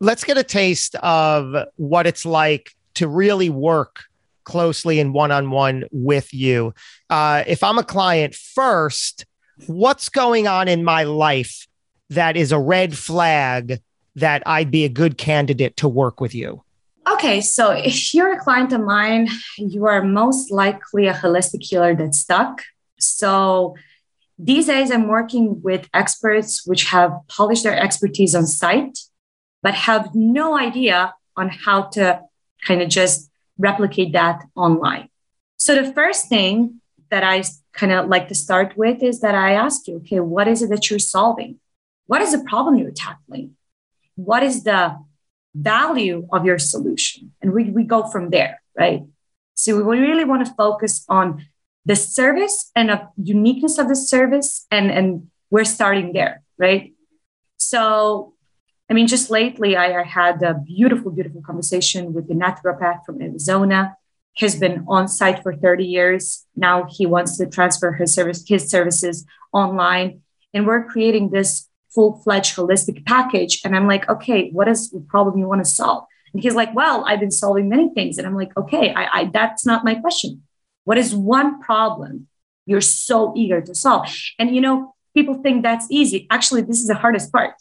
Let's 0.01 0.25
get 0.25 0.39
a 0.39 0.45
taste 0.45 0.95
of 0.97 1.69
what 1.77 2.07
it's 2.07 2.25
like 2.25 2.75
to 2.99 3.07
really 3.07 3.49
work 3.49 4.05
closely 4.43 4.99
and 4.99 5.15
one 5.15 5.31
on 5.31 5.51
one 5.51 5.85
with 5.93 6.35
you. 6.35 6.75
Uh, 7.09 7.45
if 7.47 7.63
I'm 7.63 7.79
a 7.79 7.85
client 7.85 8.35
first, 8.35 9.25
what's 9.69 10.09
going 10.09 10.49
on 10.49 10.67
in 10.67 10.83
my 10.83 11.05
life 11.05 11.69
that 12.11 12.37
is 12.37 12.51
a 12.51 12.59
red 12.59 12.99
flag 12.99 13.81
that 14.17 14.43
I'd 14.47 14.73
be 14.73 14.85
a 14.85 14.89
good 14.89 15.17
candidate 15.17 15.77
to 15.77 15.89
work 15.89 16.21
with 16.21 16.35
you? 16.35 16.65
Okay, 17.09 17.41
so 17.41 17.71
if 17.71 18.13
you're 18.13 18.33
a 18.33 18.41
client 18.41 18.73
of 18.73 18.81
mine, 18.81 19.29
you 19.59 19.87
are 19.87 20.03
most 20.03 20.51
likely 20.51 21.07
a 21.07 21.15
holistic 21.15 21.63
healer 21.63 21.95
that's 21.95 22.19
stuck. 22.19 22.63
So 22.99 23.77
these 24.39 24.67
days, 24.67 24.91
I'm 24.91 25.07
working 25.07 25.63
with 25.63 25.89
experts 25.95 26.67
which 26.67 26.85
have 26.87 27.13
polished 27.29 27.63
their 27.63 27.79
expertise 27.79 28.35
on 28.35 28.47
site, 28.47 28.99
but 29.63 29.75
have 29.75 30.15
no 30.15 30.59
idea 30.59 31.15
on 31.37 31.49
how 31.49 31.83
to 31.83 32.21
kind 32.67 32.83
of 32.83 32.89
just 32.89 33.31
replicate 33.59 34.13
that 34.13 34.43
online. 34.55 35.09
So 35.57 35.75
the 35.75 35.93
first 35.93 36.29
thing 36.29 36.81
that 37.11 37.25
I 37.25 37.43
kind 37.73 37.93
of 37.93 38.09
like 38.09 38.29
to 38.29 38.35
start 38.35 38.77
with 38.77 39.03
is 39.03 39.21
that 39.21 39.35
I 39.35 39.53
ask 39.53 39.87
you, 39.89 39.97
okay, 39.97 40.21
what 40.21 40.49
is 40.49 40.63
it 40.63 40.71
that 40.71 40.91
you're 40.91 40.99
solving? 40.99 41.59
What 42.07 42.23
is 42.23 42.33
the 42.33 42.45
problem 42.45 42.77
you're 42.77 42.91
tackling? 42.91 43.57
What 44.15 44.43
is 44.43 44.65
the 44.65 44.99
value 45.55 46.29
of 46.33 46.45
your 46.45 46.59
solution? 46.59 47.33
And 47.43 47.53
we, 47.53 47.65
we 47.65 47.85
go 47.85 48.09
from 48.09 48.31
there, 48.31 48.63
right? 48.77 49.03
So 49.55 49.83
we 49.83 49.99
really 49.99 50.25
want 50.25 50.47
to 50.47 50.55
focus 50.55 51.05
on 51.09 51.47
the 51.85 51.97
service 51.97 52.71
and 52.77 52.91
the 52.91 53.09
uniqueness 53.17 53.79
of 53.79 53.89
the 53.89 53.97
service, 53.97 54.67
and, 54.71 54.91
and 54.91 55.31
we're 55.51 55.65
starting 55.65 56.13
there, 56.13 56.43
right? 56.59 56.93
So, 57.57 58.35
I 58.91 58.95
mean, 58.95 59.07
just 59.07 59.31
lately, 59.31 59.77
I, 59.77 60.01
I 60.01 60.05
had 60.05 60.43
a 60.43 60.55
beautiful, 60.55 61.11
beautiful 61.11 61.43
conversation 61.43 62.15
with 62.15 62.29
the 62.29 62.35
naturopath 62.35 63.05
from 63.05 63.21
Arizona 63.21 63.97
He's 64.39 64.55
been 64.55 64.85
on 64.87 65.09
site 65.09 65.43
for 65.43 65.53
30 65.53 65.85
years. 65.85 66.47
Now 66.55 66.85
he 66.85 67.07
wants 67.07 67.37
to 67.39 67.47
transfer 67.47 67.93
his 67.93 68.15
service, 68.15 68.45
his 68.47 68.71
services 68.71 69.27
online. 69.53 70.23
And 70.55 70.65
we're 70.65 70.85
creating 70.85 71.31
this 71.31 71.69
full-fledged 71.91 72.55
holistic 72.55 73.05
package. 73.05 73.61
And 73.65 73.75
I'm 73.75 73.89
like, 73.89 74.09
okay, 74.09 74.51
what 74.51 74.69
is 74.69 74.91
the 74.91 75.01
problem 75.01 75.39
you 75.39 75.49
want 75.49 75.65
to 75.65 75.69
solve? 75.69 76.05
And 76.33 76.41
he's 76.41 76.55
like, 76.55 76.73
well, 76.73 77.05
I've 77.05 77.19
been 77.19 77.33
solving 77.33 77.69
many 77.69 77.89
things. 77.89 78.17
And 78.17 78.29
I'm 78.29 78.37
like, 78.37 78.57
okay, 78.57 78.95
I, 78.95 79.09
I 79.13 79.25
that's 79.25 79.67
not 79.67 79.85
my 79.85 79.97
question. 79.97 80.45
What 80.85 80.99
is 80.99 81.13
one 81.13 81.61
problem 81.61 82.29
you're 82.65 82.81
so 82.81 83.33
eager 83.37 83.61
to 83.61 83.75
solve? 83.75 84.07
And 84.39 84.55
you 84.55 84.61
know, 84.61 84.95
people 85.15 85.43
think 85.43 85.65
that's 85.65 85.89
easy. 85.91 86.29
Actually, 86.31 86.63
this 86.63 86.81
is 86.81 86.87
the 86.87 86.95
hardest 86.95 87.33
part 87.33 87.55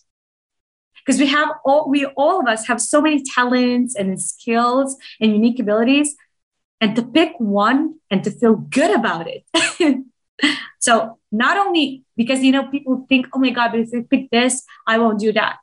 because 1.07 1.19
we 1.19 1.27
have 1.27 1.49
all 1.63 1.89
we 1.89 2.05
all 2.17 2.41
of 2.41 2.47
us 2.47 2.67
have 2.67 2.81
so 2.81 3.01
many 3.01 3.23
talents 3.23 3.95
and 3.95 4.21
skills 4.21 4.97
and 5.21 5.31
unique 5.31 5.57
abilities 5.57 6.15
and 6.81 6.95
to 6.97 7.01
pick 7.01 7.31
one 7.39 7.95
and 8.11 8.23
to 8.25 8.29
feel 8.29 8.55
good 8.55 8.93
about 8.93 9.25
it. 9.27 9.43
so 10.79 11.17
not 11.31 11.57
only 11.57 12.03
because 12.17 12.43
you 12.43 12.51
know 12.51 12.67
people 12.67 13.05
think, 13.07 13.27
oh 13.33 13.39
my 13.39 13.51
God, 13.51 13.71
but 13.71 13.79
if 13.79 13.89
I 13.93 14.01
pick 14.01 14.29
this, 14.31 14.63
I 14.85 14.97
won't 14.97 15.19
do 15.19 15.31
that. 15.31 15.57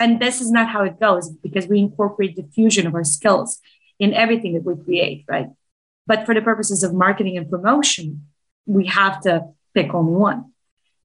And 0.00 0.20
this 0.20 0.40
is 0.40 0.50
not 0.50 0.68
how 0.68 0.82
it 0.82 0.98
goes 0.98 1.30
because 1.30 1.68
we 1.68 1.78
incorporate 1.78 2.34
the 2.34 2.42
fusion 2.42 2.88
of 2.88 2.96
our 2.96 3.04
skills 3.04 3.60
in 4.00 4.12
everything 4.12 4.54
that 4.54 4.64
we 4.64 4.74
create, 4.82 5.24
right? 5.28 5.46
But 6.04 6.26
for 6.26 6.34
the 6.34 6.42
purposes 6.42 6.82
of 6.82 6.92
marketing 6.92 7.36
and 7.36 7.48
promotion, 7.48 8.26
we 8.66 8.86
have 8.86 9.20
to 9.20 9.50
pick 9.72 9.94
only 9.94 10.14
one. 10.14 10.52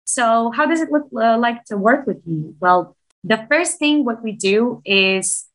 So 0.06 0.50
how 0.50 0.66
does 0.66 0.82
it 0.82 0.92
look 0.92 1.08
uh, 1.16 1.38
like 1.38 1.66
to 1.66 1.78
work 1.78 2.08
with 2.08 2.26
me? 2.26 2.56
Well, 2.60 2.98
the 3.24 3.46
first 3.50 3.80
thing 3.80 4.06
what 4.06 4.24
we 4.24 4.32
do 4.32 4.82
is 4.86 5.46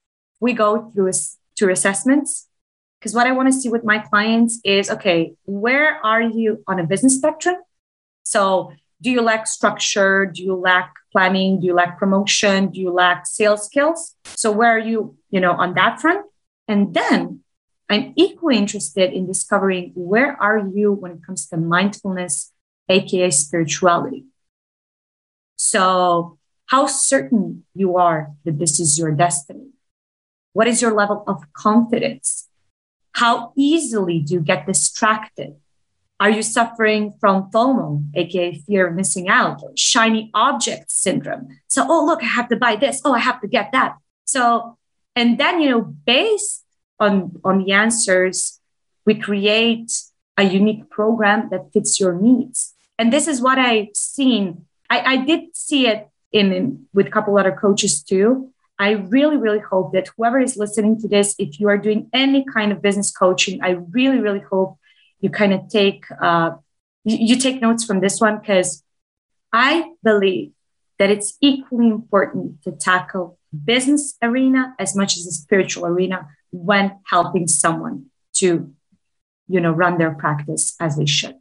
we 0.40 0.52
go 0.52 0.90
through 0.90 1.12
through 1.56 1.72
assessments 1.72 2.48
because 3.04 3.14
what 3.14 3.26
I 3.26 3.32
want 3.32 3.48
to 3.48 3.52
see 3.52 3.68
with 3.68 3.84
my 3.84 3.98
clients 3.98 4.60
is 4.64 4.90
okay, 4.90 5.34
where 5.44 6.04
are 6.04 6.22
you 6.22 6.64
on 6.66 6.80
a 6.80 6.84
business 6.84 7.16
spectrum? 7.16 7.56
So, 8.24 8.72
do 9.02 9.10
you 9.10 9.20
lack 9.20 9.46
structure? 9.46 10.24
Do 10.24 10.42
you 10.42 10.54
lack 10.54 10.94
planning? 11.12 11.60
Do 11.60 11.66
you 11.66 11.74
lack 11.74 11.98
promotion? 11.98 12.70
Do 12.70 12.80
you 12.80 12.90
lack 12.90 13.26
sales 13.26 13.66
skills? 13.66 14.16
So, 14.24 14.50
where 14.50 14.70
are 14.70 14.78
you, 14.78 15.16
you 15.28 15.40
know, 15.40 15.52
on 15.52 15.74
that 15.74 16.00
front? 16.00 16.24
And 16.66 16.94
then 16.94 17.40
I'm 17.90 18.14
equally 18.16 18.56
interested 18.56 19.12
in 19.12 19.26
discovering 19.26 19.92
where 19.94 20.40
are 20.40 20.58
you 20.58 20.90
when 20.90 21.12
it 21.12 21.26
comes 21.26 21.46
to 21.48 21.58
mindfulness, 21.58 22.52
aka 22.88 23.30
spirituality. 23.30 24.24
So, 25.56 26.38
how 26.66 26.86
certain 26.86 27.64
you 27.74 27.96
are 27.96 28.32
that 28.44 28.58
this 28.58 28.80
is 28.80 28.98
your 28.98 29.12
destiny? 29.12 29.68
What 30.52 30.68
is 30.68 30.80
your 30.80 30.92
level 30.92 31.24
of 31.26 31.52
confidence? 31.52 32.48
How 33.12 33.52
easily 33.56 34.20
do 34.20 34.34
you 34.34 34.40
get 34.40 34.66
distracted? 34.66 35.56
Are 36.20 36.30
you 36.30 36.42
suffering 36.42 37.12
from 37.20 37.50
FOMO, 37.50 38.04
aka 38.14 38.54
fear 38.54 38.88
of 38.88 38.94
missing 38.94 39.28
out, 39.28 39.62
or 39.62 39.72
shiny 39.76 40.30
object 40.32 40.90
syndrome? 40.90 41.48
So, 41.66 41.84
oh, 41.88 42.04
look, 42.04 42.22
I 42.22 42.26
have 42.26 42.48
to 42.48 42.56
buy 42.56 42.76
this. 42.76 43.00
Oh, 43.04 43.12
I 43.12 43.18
have 43.18 43.40
to 43.40 43.48
get 43.48 43.72
that. 43.72 43.96
So, 44.24 44.78
and 45.16 45.38
then, 45.38 45.60
you 45.60 45.70
know, 45.70 45.82
based 45.82 46.64
on, 46.98 47.40
on 47.44 47.64
the 47.64 47.72
answers, 47.72 48.60
we 49.04 49.16
create 49.16 49.92
a 50.36 50.44
unique 50.44 50.88
program 50.88 51.48
that 51.50 51.72
fits 51.72 52.00
your 52.00 52.14
needs. 52.14 52.74
And 52.98 53.12
this 53.12 53.28
is 53.28 53.40
what 53.40 53.58
I've 53.58 53.94
seen. 53.94 54.66
I, 54.88 55.00
I 55.00 55.16
did 55.18 55.56
see 55.56 55.88
it 55.88 56.08
in, 56.34 56.52
in 56.52 56.86
with 56.92 57.06
a 57.06 57.10
couple 57.10 57.38
other 57.38 57.52
coaches 57.52 58.02
too. 58.02 58.50
I 58.78 58.90
really, 58.90 59.36
really 59.36 59.60
hope 59.60 59.92
that 59.92 60.08
whoever 60.08 60.40
is 60.40 60.56
listening 60.56 61.00
to 61.00 61.08
this, 61.08 61.36
if 61.38 61.60
you 61.60 61.68
are 61.68 61.78
doing 61.78 62.10
any 62.12 62.44
kind 62.44 62.72
of 62.72 62.82
business 62.82 63.10
coaching, 63.12 63.62
I 63.62 63.70
really, 63.70 64.18
really 64.18 64.40
hope 64.40 64.76
you 65.20 65.30
kind 65.30 65.54
of 65.54 65.68
take 65.68 66.04
uh, 66.20 66.50
you, 67.04 67.16
you 67.28 67.36
take 67.36 67.62
notes 67.62 67.84
from 67.84 68.00
this 68.00 68.20
one 68.20 68.38
because 68.40 68.82
I 69.52 69.92
believe 70.02 70.50
that 70.98 71.10
it's 71.10 71.38
equally 71.40 71.86
important 71.86 72.62
to 72.64 72.72
tackle 72.72 73.38
business 73.64 74.14
arena 74.20 74.74
as 74.80 74.96
much 74.96 75.16
as 75.16 75.24
the 75.24 75.32
spiritual 75.32 75.86
arena 75.86 76.28
when 76.50 76.98
helping 77.06 77.46
someone 77.46 78.06
to 78.34 78.74
you 79.46 79.60
know 79.60 79.70
run 79.70 79.98
their 79.98 80.12
practice 80.14 80.74
as 80.80 80.96
they 80.96 81.06
should 81.06 81.36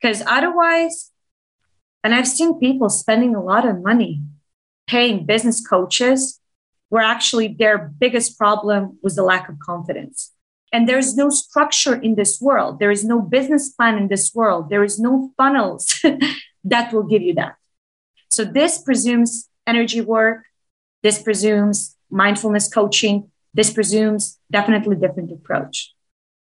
because 0.00 0.22
otherwise 0.26 1.11
and 2.02 2.14
i've 2.14 2.28
seen 2.28 2.58
people 2.58 2.88
spending 2.88 3.34
a 3.34 3.42
lot 3.42 3.66
of 3.66 3.82
money 3.82 4.22
paying 4.86 5.24
business 5.24 5.66
coaches 5.66 6.40
where 6.92 7.02
actually 7.02 7.48
their 7.48 7.78
biggest 7.78 8.36
problem 8.36 8.98
was 9.02 9.14
the 9.14 9.22
lack 9.22 9.48
of 9.48 9.58
confidence. 9.58 10.30
And 10.74 10.86
there's 10.86 11.16
no 11.16 11.30
structure 11.30 11.94
in 11.94 12.16
this 12.16 12.38
world. 12.38 12.78
There 12.78 12.90
is 12.90 13.02
no 13.02 13.22
business 13.22 13.70
plan 13.70 13.96
in 13.96 14.08
this 14.08 14.34
world. 14.34 14.68
There 14.68 14.84
is 14.84 15.00
no 15.00 15.32
funnels 15.38 16.04
that 16.64 16.92
will 16.92 17.04
give 17.04 17.22
you 17.22 17.32
that. 17.36 17.54
So 18.28 18.44
this 18.44 18.82
presumes 18.82 19.48
energy 19.66 20.02
work. 20.02 20.44
This 21.02 21.22
presumes 21.22 21.96
mindfulness 22.10 22.68
coaching. 22.68 23.30
This 23.54 23.72
presumes 23.72 24.38
definitely 24.50 24.96
different 24.96 25.32
approach. 25.32 25.94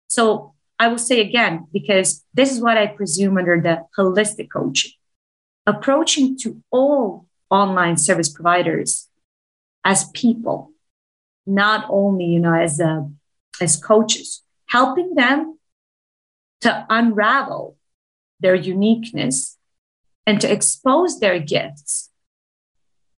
So 0.07 0.53
I 0.79 0.87
will 0.87 0.97
say 0.97 1.19
again, 1.19 1.67
because 1.73 2.23
this 2.33 2.53
is 2.53 2.61
what 2.61 2.77
I 2.77 2.87
presume 2.87 3.37
under 3.37 3.59
the 3.59 3.85
holistic 3.97 4.47
coaching, 4.49 4.93
approaching 5.67 6.37
to 6.39 6.63
all 6.71 7.27
online 7.51 7.97
service 7.97 8.29
providers 8.29 9.07
as 9.83 10.09
people, 10.11 10.71
not 11.45 11.85
only 11.89 12.25
you 12.25 12.39
know 12.39 12.53
as 12.53 12.79
uh, 12.79 13.03
as 13.61 13.77
coaches, 13.77 14.43
helping 14.67 15.13
them 15.13 15.59
to 16.61 16.85
unravel 16.89 17.77
their 18.39 18.55
uniqueness 18.55 19.57
and 20.25 20.41
to 20.41 20.51
expose 20.51 21.19
their 21.19 21.39
gifts 21.39 22.09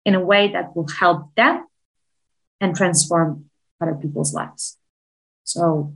in 0.05 0.15
a 0.15 0.21
way 0.21 0.49
that 0.49 0.75
will 0.75 0.89
help 0.89 1.35
them 1.37 1.67
and 2.61 2.75
transform 2.75 3.45
other 3.81 3.95
people's 3.95 4.35
lives. 4.35 4.77
So, 5.45 5.95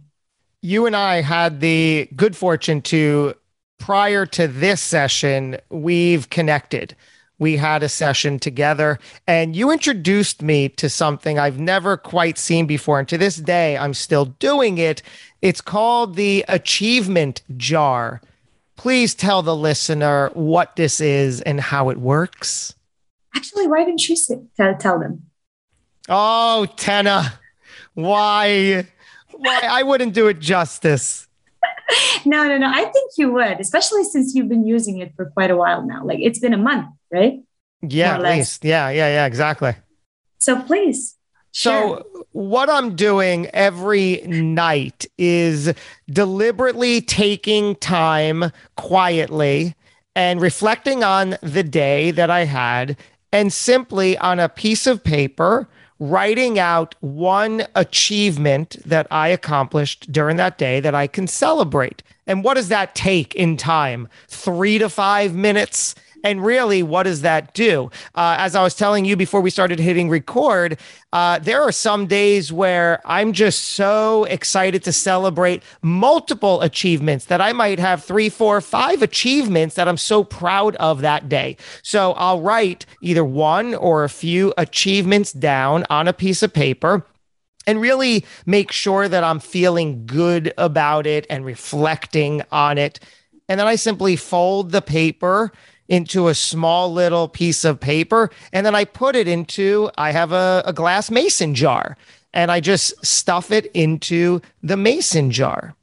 you 0.60 0.86
and 0.86 0.94
I 0.94 1.22
had 1.22 1.60
the 1.60 2.08
good 2.14 2.36
fortune 2.36 2.82
to, 2.82 3.34
prior 3.82 4.24
to 4.24 4.48
this 4.48 4.80
session, 4.80 5.58
we've 5.68 6.30
connected 6.30 6.96
we 7.42 7.56
had 7.56 7.82
a 7.82 7.88
session 7.88 8.38
together 8.38 9.00
and 9.26 9.56
you 9.56 9.72
introduced 9.72 10.42
me 10.42 10.68
to 10.68 10.88
something 10.88 11.40
I've 11.40 11.58
never 11.58 11.96
quite 11.96 12.38
seen 12.38 12.66
before. 12.66 13.00
And 13.00 13.08
to 13.08 13.18
this 13.18 13.36
day, 13.36 13.76
I'm 13.76 13.94
still 13.94 14.26
doing 14.26 14.78
it. 14.78 15.02
It's 15.42 15.60
called 15.60 16.14
the 16.14 16.44
Achievement 16.46 17.42
Jar. 17.56 18.20
Please 18.76 19.12
tell 19.12 19.42
the 19.42 19.56
listener 19.56 20.30
what 20.34 20.76
this 20.76 21.00
is 21.00 21.40
and 21.40 21.60
how 21.60 21.88
it 21.88 21.98
works. 21.98 22.76
Actually, 23.34 23.66
why 23.66 23.84
didn't 23.84 24.08
you 24.08 24.16
tell, 24.56 24.76
tell 24.76 25.00
them? 25.00 25.24
Oh, 26.08 26.68
Tena, 26.76 27.32
why? 27.94 28.86
Why? 29.32 29.60
I 29.68 29.82
wouldn't 29.82 30.14
do 30.14 30.28
it 30.28 30.38
justice. 30.38 31.26
no, 32.26 32.46
no, 32.46 32.58
no. 32.58 32.70
I 32.72 32.84
think 32.84 33.12
you 33.16 33.32
would, 33.32 33.60
especially 33.60 34.04
since 34.04 34.34
you've 34.34 34.48
been 34.48 34.66
using 34.66 34.98
it 34.98 35.14
for 35.16 35.26
quite 35.26 35.50
a 35.50 35.56
while 35.56 35.86
now. 35.86 36.04
Like 36.04 36.18
it's 36.20 36.38
been 36.38 36.54
a 36.54 36.58
month, 36.58 36.86
right? 37.12 37.42
Yeah, 37.82 38.14
at 38.14 38.22
least. 38.22 38.64
Yeah, 38.64 38.90
yeah, 38.90 39.08
yeah, 39.08 39.26
exactly. 39.26 39.74
So 40.38 40.60
please. 40.60 41.16
So, 41.54 42.06
what 42.32 42.70
I'm 42.70 42.96
doing 42.96 43.46
every 43.48 44.22
night 44.22 45.04
is 45.18 45.74
deliberately 46.08 47.02
taking 47.02 47.76
time 47.76 48.50
quietly 48.78 49.74
and 50.16 50.40
reflecting 50.40 51.04
on 51.04 51.36
the 51.42 51.62
day 51.62 52.10
that 52.10 52.30
I 52.30 52.44
had 52.44 52.96
and 53.32 53.52
simply 53.52 54.16
on 54.16 54.40
a 54.40 54.48
piece 54.48 54.86
of 54.86 55.04
paper 55.04 55.68
writing 56.02 56.58
out 56.58 56.96
one 57.00 57.64
achievement 57.76 58.76
that 58.84 59.06
I 59.08 59.28
accomplished 59.28 60.10
during 60.10 60.36
that 60.36 60.58
day 60.58 60.80
that 60.80 60.96
I 60.96 61.06
can 61.06 61.28
celebrate. 61.28 62.02
And 62.26 62.42
what 62.42 62.54
does 62.54 62.68
that 62.70 62.96
take 62.96 63.36
in 63.36 63.56
time? 63.56 64.08
Three 64.26 64.78
to 64.78 64.88
five 64.88 65.36
minutes? 65.36 65.94
And 66.24 66.44
really, 66.44 66.82
what 66.82 67.04
does 67.04 67.22
that 67.22 67.54
do? 67.54 67.90
Uh, 68.14 68.36
as 68.38 68.54
I 68.54 68.62
was 68.62 68.74
telling 68.74 69.04
you 69.04 69.16
before 69.16 69.40
we 69.40 69.50
started 69.50 69.78
hitting 69.78 70.08
record, 70.08 70.78
uh, 71.12 71.38
there 71.38 71.62
are 71.62 71.72
some 71.72 72.06
days 72.06 72.52
where 72.52 73.00
I'm 73.04 73.32
just 73.32 73.64
so 73.64 74.24
excited 74.24 74.84
to 74.84 74.92
celebrate 74.92 75.62
multiple 75.82 76.60
achievements 76.62 77.26
that 77.26 77.40
I 77.40 77.52
might 77.52 77.78
have 77.78 78.04
three, 78.04 78.28
four, 78.28 78.60
five 78.60 79.02
achievements 79.02 79.74
that 79.74 79.88
I'm 79.88 79.96
so 79.96 80.24
proud 80.24 80.76
of 80.76 81.00
that 81.00 81.28
day. 81.28 81.56
So 81.82 82.12
I'll 82.12 82.40
write 82.40 82.86
either 83.00 83.24
one 83.24 83.74
or 83.74 84.04
a 84.04 84.08
few 84.08 84.54
achievements 84.56 85.32
down 85.32 85.84
on 85.90 86.08
a 86.08 86.12
piece 86.12 86.42
of 86.42 86.52
paper 86.52 87.04
and 87.66 87.80
really 87.80 88.24
make 88.46 88.72
sure 88.72 89.08
that 89.08 89.24
I'm 89.24 89.38
feeling 89.40 90.06
good 90.06 90.52
about 90.58 91.06
it 91.06 91.26
and 91.30 91.44
reflecting 91.44 92.42
on 92.50 92.78
it. 92.78 93.00
And 93.48 93.58
then 93.60 93.66
I 93.66 93.76
simply 93.76 94.16
fold 94.16 94.70
the 94.70 94.82
paper 94.82 95.52
into 95.88 96.28
a 96.28 96.34
small 96.34 96.92
little 96.92 97.28
piece 97.28 97.64
of 97.64 97.80
paper 97.80 98.30
and 98.52 98.64
then 98.64 98.74
I 98.74 98.84
put 98.84 99.16
it 99.16 99.28
into, 99.28 99.90
I 99.98 100.12
have 100.12 100.32
a, 100.32 100.62
a 100.64 100.72
glass 100.72 101.10
mason 101.10 101.54
jar 101.54 101.96
and 102.32 102.50
I 102.50 102.60
just 102.60 103.04
stuff 103.04 103.50
it 103.50 103.66
into 103.74 104.40
the 104.62 104.76
mason 104.76 105.30
jar. 105.30 105.74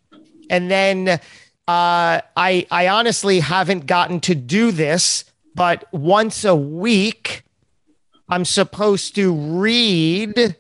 And 0.50 0.72
then 0.72 1.08
uh, 1.10 1.20
I, 1.68 2.66
I 2.72 2.88
honestly 2.88 3.40
haven't 3.40 3.86
gotten 3.86 4.20
to 4.22 4.36
do 4.36 4.72
this, 4.72 5.26
but 5.54 5.86
once 5.94 6.44
a 6.44 6.56
week, 6.56 7.44
I'm 8.28 8.46
supposed 8.46 9.16
to 9.16 9.34
read 9.34 10.56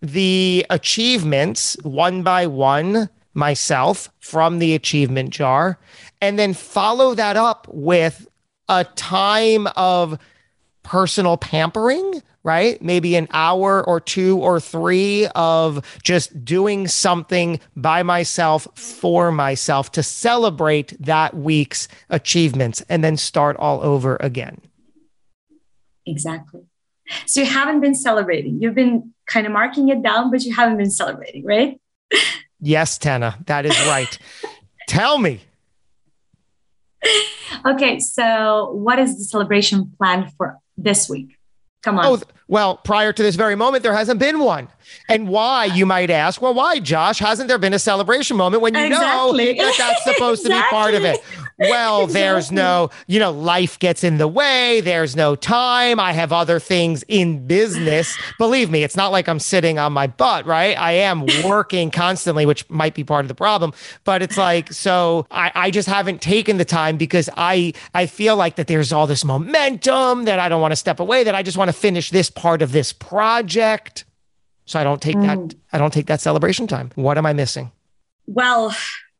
the 0.00 0.66
achievements 0.70 1.76
one 1.82 2.22
by 2.22 2.46
one 2.46 3.10
myself 3.34 4.10
from 4.18 4.58
the 4.58 4.74
achievement 4.74 5.30
jar 5.30 5.78
and 6.20 6.38
then 6.38 6.54
follow 6.54 7.14
that 7.14 7.36
up 7.36 7.66
with 7.70 8.26
a 8.70 8.84
time 8.84 9.66
of 9.76 10.18
personal 10.82 11.36
pampering 11.36 12.22
right? 12.42 12.80
Maybe 12.80 13.16
an 13.16 13.28
hour 13.32 13.86
or 13.86 14.00
two 14.00 14.38
or 14.38 14.60
three 14.60 15.26
of 15.34 15.98
just 16.02 16.44
doing 16.44 16.88
something 16.88 17.60
by 17.76 18.02
myself 18.02 18.66
for 18.74 19.30
myself 19.30 19.92
to 19.92 20.02
celebrate 20.02 20.96
that 21.00 21.34
week's 21.34 21.88
achievements 22.08 22.82
and 22.88 23.04
then 23.04 23.16
start 23.16 23.56
all 23.58 23.82
over 23.82 24.16
again. 24.20 24.60
Exactly. 26.06 26.62
So 27.26 27.40
you 27.40 27.46
haven't 27.46 27.80
been 27.80 27.94
celebrating. 27.94 28.62
You've 28.62 28.74
been 28.74 29.12
kind 29.26 29.46
of 29.46 29.52
marking 29.52 29.88
it 29.88 30.02
down, 30.02 30.30
but 30.30 30.42
you 30.44 30.54
haven't 30.54 30.78
been 30.78 30.90
celebrating, 30.90 31.44
right? 31.44 31.80
Yes, 32.60 32.98
Tana, 32.98 33.38
that 33.46 33.66
is 33.66 33.78
right. 33.86 34.18
Tell 34.88 35.18
me. 35.18 35.40
Okay, 37.66 37.98
so 37.98 38.70
what 38.72 38.98
is 38.98 39.18
the 39.18 39.24
celebration 39.24 39.92
plan 39.98 40.30
for 40.38 40.58
this 40.78 41.10
week? 41.10 41.36
Come 41.82 41.98
on. 41.98 42.06
Oh, 42.06 42.22
well, 42.46 42.76
prior 42.76 43.12
to 43.12 43.22
this 43.22 43.36
very 43.36 43.54
moment, 43.54 43.82
there 43.82 43.94
hasn't 43.94 44.20
been 44.20 44.38
one. 44.38 44.68
And 45.08 45.28
why, 45.28 45.66
you 45.66 45.86
might 45.86 46.10
ask? 46.10 46.42
Well, 46.42 46.52
why, 46.52 46.78
Josh? 46.78 47.18
Hasn't 47.18 47.48
there 47.48 47.58
been 47.58 47.72
a 47.72 47.78
celebration 47.78 48.36
moment 48.36 48.62
when 48.62 48.74
you 48.74 48.84
exactly. 48.84 49.54
know 49.54 49.64
that 49.64 49.74
that's 49.78 50.04
supposed 50.04 50.46
exactly. 50.46 50.60
to 50.60 50.66
be 50.66 50.70
part 50.70 50.94
of 50.94 51.04
it? 51.04 51.20
well, 51.60 52.04
exactly. 52.04 52.20
there's 52.20 52.52
no, 52.52 52.90
you 53.06 53.18
know, 53.18 53.30
life 53.30 53.78
gets 53.78 54.02
in 54.02 54.18
the 54.18 54.26
way. 54.28 54.80
There's 54.80 55.14
no 55.14 55.36
time. 55.36 56.00
I 56.00 56.12
have 56.12 56.32
other 56.32 56.58
things 56.58 57.04
in 57.08 57.46
business. 57.46 58.16
Believe 58.38 58.70
me, 58.70 58.82
it's 58.82 58.96
not 58.96 59.12
like 59.12 59.28
I'm 59.28 59.38
sitting 59.38 59.78
on 59.78 59.92
my 59.92 60.06
butt, 60.06 60.46
right? 60.46 60.78
I 60.78 60.92
am 60.92 61.26
working 61.44 61.90
constantly, 61.90 62.46
which 62.46 62.68
might 62.70 62.94
be 62.94 63.04
part 63.04 63.24
of 63.24 63.28
the 63.28 63.34
problem. 63.34 63.72
But 64.04 64.22
it's 64.22 64.36
like, 64.36 64.72
so 64.72 65.26
I, 65.30 65.52
I 65.54 65.70
just 65.70 65.88
haven't 65.88 66.22
taken 66.22 66.56
the 66.56 66.64
time 66.64 66.96
because 66.96 67.28
I 67.36 67.72
I 67.94 68.06
feel 68.06 68.36
like 68.36 68.56
that 68.56 68.66
there's 68.66 68.92
all 68.92 69.06
this 69.06 69.24
momentum 69.24 70.24
that 70.24 70.38
I 70.38 70.48
don't 70.48 70.60
want 70.60 70.72
to 70.72 70.76
step 70.76 71.00
away, 71.00 71.24
that 71.24 71.34
I 71.34 71.42
just 71.42 71.56
want 71.56 71.68
to 71.68 71.72
finish 71.72 72.10
this 72.10 72.30
part 72.30 72.62
of 72.62 72.72
this 72.72 72.92
project. 72.92 74.04
So 74.64 74.78
I 74.78 74.84
don't 74.84 75.02
take 75.02 75.16
mm. 75.16 75.26
that, 75.26 75.56
I 75.72 75.78
don't 75.78 75.92
take 75.92 76.06
that 76.06 76.20
celebration 76.20 76.66
time. 76.66 76.92
What 76.94 77.18
am 77.18 77.26
I 77.26 77.32
missing? 77.32 77.72
Well, 78.26 78.74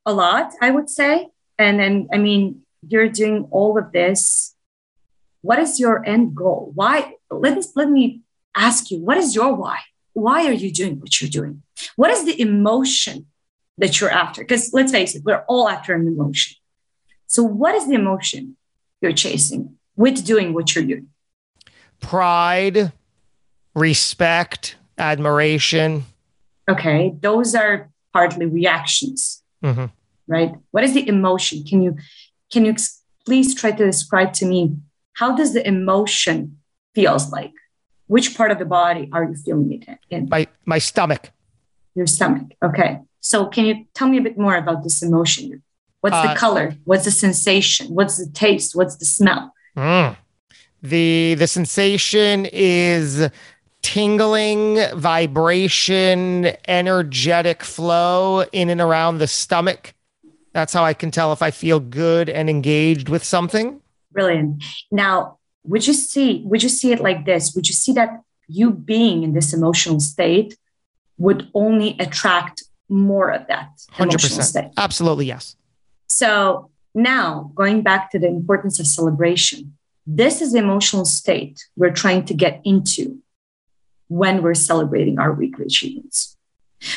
a 0.07 0.13
lot, 0.13 0.53
I 0.63 0.71
would 0.71 0.89
say 0.89 1.29
and 1.61 1.79
then 1.79 2.09
i 2.13 2.19
mean 2.19 2.63
you're 2.87 3.09
doing 3.09 3.47
all 3.51 3.79
of 3.79 3.93
this. 3.93 4.55
What 5.43 5.59
is 5.59 5.81
your 5.81 6.07
end 6.07 6.35
goal? 6.35 6.73
Why 6.75 7.15
let 7.31 7.57
me 7.57 7.63
let 7.77 7.91
me 7.91 8.21
ask 8.55 8.91
you 8.91 8.99
what 8.99 9.17
is 9.17 9.35
your 9.35 9.55
why? 9.55 9.79
Why 10.13 10.47
are 10.47 10.53
you 10.53 10.73
doing 10.73 11.01
what 11.01 11.21
you're 11.21 11.31
doing? 11.31 11.63
What 11.97 12.11
is 12.11 12.25
the 12.25 12.41
emotion 12.41 13.27
that 13.79 14.01
you're 14.01 14.11
after? 14.11 14.43
Because 14.43 14.73
let's 14.73 14.93
face 14.93 15.15
it 15.15 15.23
we're 15.25 15.45
all 15.49 15.69
after 15.69 15.95
an 15.95 16.07
emotion. 16.07 16.57
So 17.27 17.43
what 17.43 17.75
is 17.75 17.87
the 17.89 17.95
emotion 17.95 18.57
you're 19.01 19.13
chasing 19.13 19.77
with 19.97 20.25
doing 20.25 20.53
what 20.53 20.75
you're 20.75 20.85
doing? 20.85 21.09
Pride 22.01 22.93
respect 23.75 24.77
admiration. 24.99 26.05
Okay 26.69 27.15
those 27.21 27.55
are 27.55 27.91
partly 28.13 28.47
reactions. 28.47 29.43
Mm-hmm 29.65 29.87
right? 30.31 30.55
What 30.71 30.85
is 30.85 30.95
the 30.95 31.07
emotion? 31.07 31.65
Can 31.65 31.83
you 31.83 31.97
can 32.51 32.65
you 32.65 32.75
please 33.27 33.55
try 33.55 33.73
to 33.73 33.85
describe 33.85 34.33
to 34.35 34.47
me 34.47 34.77
how 35.15 35.37
does 35.37 35.53
the 35.53 35.67
emotion 35.67 36.59
feels 36.95 37.31
like? 37.31 37.53
Which 38.07 38.37
part 38.37 38.51
of 38.51 38.59
the 38.59 38.65
body 38.65 39.11
are 39.13 39.25
you 39.25 39.35
feeling 39.35 39.73
it 39.73 39.99
in? 40.09 40.29
My 40.31 40.47
my 40.65 40.79
stomach. 40.79 41.31
Your 41.95 42.07
stomach. 42.07 42.47
Okay. 42.63 43.01
So 43.21 43.47
can 43.47 43.67
you 43.67 43.85
tell 43.93 44.09
me 44.09 44.17
a 44.19 44.23
bit 44.23 44.39
more 44.39 44.57
about 44.57 44.83
this 44.83 45.03
emotion? 45.03 45.63
What's 46.01 46.17
uh, 46.17 46.29
the 46.29 46.39
color? 46.39 46.75
What's 46.85 47.05
the 47.05 47.11
sensation? 47.11 47.89
What's 47.89 48.17
the 48.17 48.31
taste? 48.33 48.75
What's 48.75 48.97
the 48.97 49.05
smell? 49.05 49.53
Mm. 49.77 50.17
The 50.83 51.35
the 51.35 51.47
sensation 51.47 52.47
is 52.47 53.29
tingling, 53.83 54.79
vibration, 54.95 56.53
energetic 56.69 57.63
flow 57.63 58.45
in 58.53 58.71
and 58.71 58.81
around 58.81 59.19
the 59.19 59.27
stomach 59.27 59.95
that's 60.53 60.73
how 60.73 60.85
I 60.85 60.95
can 60.95 61.11
tell 61.11 61.33
if 61.33 61.43
I 61.43 61.51
feel 61.51 61.81
good 61.81 62.29
and 62.29 62.51
engaged 62.51 63.09
with 63.09 63.25
something. 63.25 63.81
Brilliant. 64.13 64.65
Now, 64.91 65.39
would 65.65 65.87
you 65.87 65.93
see 65.93 66.43
would 66.45 66.63
you 66.63 66.69
see 66.69 66.93
it 66.93 67.01
like 67.01 67.25
this? 67.25 67.55
Would 67.55 67.69
you 67.69 67.75
see 67.75 67.93
that 67.93 68.23
you 68.49 68.71
being 68.73 69.23
in 69.23 69.33
this 69.33 69.53
emotional 69.53 70.01
state 70.01 70.57
would 71.19 71.49
only 71.55 71.97
attract 72.01 72.65
more 72.89 73.31
of 73.31 73.47
that 73.47 73.69
100%. 73.93 74.43
State? 74.43 74.71
Absolutely, 74.77 75.27
yes. 75.27 75.55
So 76.07 76.71
now 76.95 77.53
going 77.55 77.83
back 77.83 78.11
to 78.11 78.19
the 78.19 78.27
importance 78.27 78.81
of 78.81 78.87
celebration, 78.87 79.77
this 80.07 80.41
is 80.41 80.53
the 80.53 80.59
emotional 80.59 81.05
state 81.05 81.65
we're 81.77 81.93
trying 81.93 82.25
to 82.25 82.35
get 82.35 82.61
into 82.65 83.23
when 84.09 84.43
we're 84.43 84.55
celebrating 84.55 85.21
our 85.21 85.33
weekly 85.33 85.67
achievements. 85.67 86.37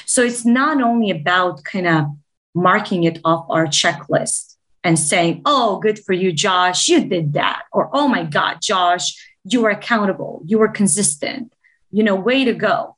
So 0.06 0.24
it's 0.24 0.46
not 0.46 0.82
only 0.82 1.12
about 1.12 1.64
kind 1.64 1.88
of 1.88 2.06
marking 2.54 3.04
it 3.04 3.20
off 3.24 3.46
our 3.50 3.66
checklist 3.66 4.56
and 4.84 5.00
saying, 5.00 5.42
oh, 5.46 5.80
good 5.80 6.00
for 6.04 6.14
you, 6.14 6.32
Josh, 6.32 6.88
you 6.88 7.06
did 7.06 7.34
that. 7.34 7.64
Or, 7.72 7.90
oh 7.94 8.08
my 8.08 8.24
God, 8.24 8.58
Josh, 8.62 9.16
you 9.46 9.62
were 9.62 9.70
accountable, 9.70 10.42
you 10.46 10.58
were 10.58 10.68
consistent, 10.68 11.54
you 11.92 12.04
know, 12.04 12.16
way 12.16 12.46
to 12.46 12.54
go. 12.54 12.98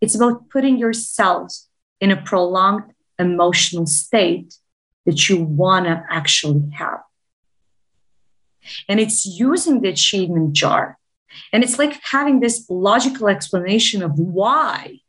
It's 0.00 0.14
about 0.14 0.48
putting 0.50 0.78
yourselves 0.78 1.68
in 2.00 2.10
a 2.10 2.20
prolonged 2.20 2.92
emotional 3.18 3.86
state 3.86 4.54
that 5.06 5.28
you 5.28 5.42
want 5.42 5.86
to 5.86 6.04
actually 6.10 6.70
have. 6.74 7.00
And 8.88 8.98
it's 8.98 9.26
using 9.26 9.80
the 9.80 9.90
achievement 9.90 10.54
jar. 10.54 10.98
And 11.52 11.62
it's 11.62 11.78
like 11.78 12.00
having 12.02 12.40
this 12.40 12.66
logical 12.70 13.28
explanation 13.28 14.02
of 14.02 14.18
why 14.18 15.00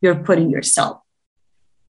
you're 0.00 0.14
putting 0.14 0.50
yourself 0.50 1.00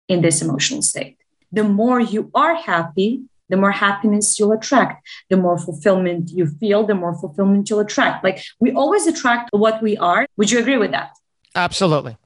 in 0.08 0.22
this 0.22 0.42
emotional 0.42 0.82
state. 0.82 1.16
The 1.52 1.64
more 1.64 2.00
you 2.00 2.30
are 2.34 2.54
happy, 2.54 3.22
the 3.48 3.56
more 3.56 3.70
happiness 3.70 4.38
you'll 4.38 4.52
attract. 4.52 5.06
The 5.30 5.36
more 5.36 5.58
fulfillment 5.58 6.30
you 6.30 6.46
feel, 6.46 6.84
the 6.84 6.94
more 6.94 7.14
fulfillment 7.14 7.70
you'll 7.70 7.80
attract. 7.80 8.24
Like 8.24 8.42
we 8.58 8.72
always 8.72 9.06
attract 9.06 9.50
what 9.52 9.82
we 9.82 9.96
are. 9.96 10.26
Would 10.36 10.50
you 10.50 10.58
agree 10.58 10.76
with 10.76 10.90
that? 10.90 11.10
Absolutely. 11.54 12.16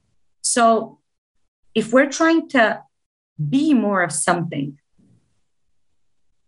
So 0.41 0.99
if 1.75 1.93
we're 1.93 2.09
trying 2.09 2.49
to 2.49 2.83
be 3.49 3.73
more 3.73 4.01
of 4.01 4.11
something, 4.11 4.77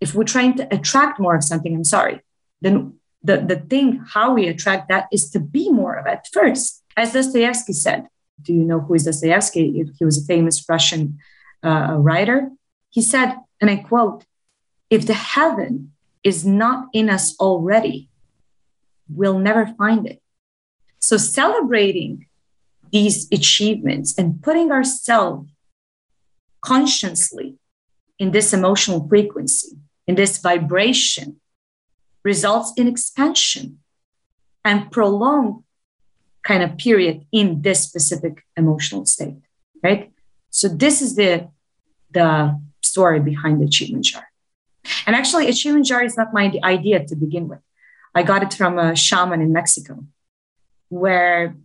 if 0.02 0.14
we're 0.14 0.26
trying 0.26 0.56
to 0.58 0.74
attract 0.74 1.20
more 1.20 1.36
of 1.36 1.44
something, 1.44 1.74
I'm 1.76 1.84
sorry, 1.84 2.22
then 2.62 2.96
the, 3.24 3.38
the 3.38 3.56
thing, 3.56 4.04
how 4.06 4.34
we 4.34 4.48
attract 4.48 4.90
that 4.90 5.08
is 5.12 5.30
to 5.32 5.40
be 5.40 5.70
more 5.70 5.96
of 5.96 6.06
it 6.08 6.28
first. 6.32 6.84
As 6.98 7.14
Dostoevsky 7.14 7.74
said, 7.74 8.08
do 8.42 8.54
you 8.54 8.64
know 8.64 8.80
who 8.80 8.94
is 8.94 9.06
Dostoevsky? 9.06 9.86
He 9.98 10.06
was 10.06 10.22
a 10.22 10.26
famous 10.26 10.64
Russian 10.68 11.20
uh, 11.64 11.96
writer. 11.98 12.50
He 12.90 13.02
said, 13.02 13.36
and 13.62 13.70
I 13.70 13.78
quote, 13.78 14.26
if 14.90 15.08
the 15.08 15.14
heaven 15.14 15.94
is 16.24 16.46
not 16.46 16.88
in 16.94 17.10
us 17.10 17.36
already, 17.40 18.10
we'll 19.10 19.40
never 19.40 19.68
find 19.68 20.08
it. 20.08 20.22
So 21.00 21.18
celebrating 21.18 22.28
these 22.92 23.28
achievements 23.32 24.18
and 24.18 24.42
putting 24.42 24.72
ourselves 24.72 25.50
consciously 26.62 27.56
in 28.20 28.32
this 28.32 28.54
emotional 28.54 29.08
frequency, 29.08 29.78
in 30.08 30.16
this 30.16 30.38
vibration, 30.38 31.42
results 32.24 32.72
in 32.78 32.88
expansion 32.88 33.80
and 34.64 34.92
prolonged 34.92 35.64
kind 36.44 36.64
of 36.64 36.78
period 36.78 37.26
in 37.32 37.62
this 37.62 37.82
specific 37.82 38.44
emotional 38.58 39.06
state, 39.06 39.36
right? 39.82 40.12
So 40.50 40.68
this 40.68 41.02
is 41.02 41.16
the 41.16 41.50
the 42.12 42.60
story 42.82 43.20
behind 43.20 43.60
the 43.60 43.66
achievement 43.66 44.06
jar. 44.06 44.28
And 45.08 45.16
actually, 45.16 45.48
achievement 45.50 45.86
jar 45.86 46.04
is 46.04 46.18
not 46.18 46.34
my 46.34 46.54
idea 46.64 47.06
to 47.06 47.16
begin 47.16 47.48
with. 47.48 47.60
I 48.14 48.24
got 48.24 48.44
it 48.44 48.54
from 48.54 48.78
a 48.78 48.96
shaman 48.96 49.42
in 49.42 49.52
Mexico, 49.52 50.06
where 50.90 51.56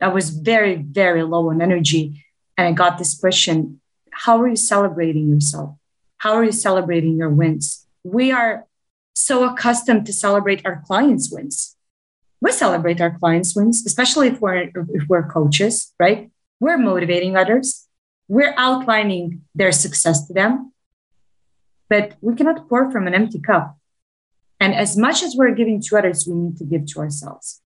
I 0.00 0.08
was 0.08 0.30
very, 0.30 0.76
very 0.76 1.22
low 1.22 1.48
on 1.50 1.62
energy. 1.62 2.24
And 2.58 2.68
I 2.68 2.72
got 2.72 2.98
this 2.98 3.18
question 3.18 3.80
How 4.10 4.40
are 4.40 4.48
you 4.48 4.56
celebrating 4.56 5.28
yourself? 5.28 5.76
How 6.18 6.34
are 6.34 6.44
you 6.44 6.52
celebrating 6.52 7.16
your 7.16 7.30
wins? 7.30 7.86
We 8.02 8.32
are 8.32 8.66
so 9.14 9.44
accustomed 9.44 10.06
to 10.06 10.12
celebrate 10.12 10.62
our 10.66 10.82
clients' 10.86 11.30
wins. 11.30 11.76
We 12.44 12.52
celebrate 12.52 13.00
our 13.00 13.18
clients' 13.18 13.56
wins, 13.56 13.86
especially 13.86 14.28
if 14.28 14.38
we're, 14.38 14.68
if 14.98 15.08
we're 15.08 15.26
coaches, 15.26 15.94
right? 15.98 16.30
We're 16.60 16.76
motivating 16.76 17.38
others. 17.38 17.88
We're 18.28 18.52
outlining 18.58 19.40
their 19.54 19.72
success 19.72 20.26
to 20.26 20.34
them. 20.34 20.70
But 21.88 22.16
we 22.20 22.34
cannot 22.34 22.68
pour 22.68 22.90
from 22.90 23.06
an 23.06 23.14
empty 23.14 23.40
cup. 23.40 23.78
And 24.60 24.74
as 24.74 24.94
much 24.94 25.22
as 25.22 25.34
we're 25.34 25.54
giving 25.54 25.80
to 25.80 25.96
others, 25.96 26.26
we 26.26 26.34
need 26.34 26.58
to 26.58 26.64
give 26.64 26.84
to 26.88 26.98
ourselves. 26.98 27.62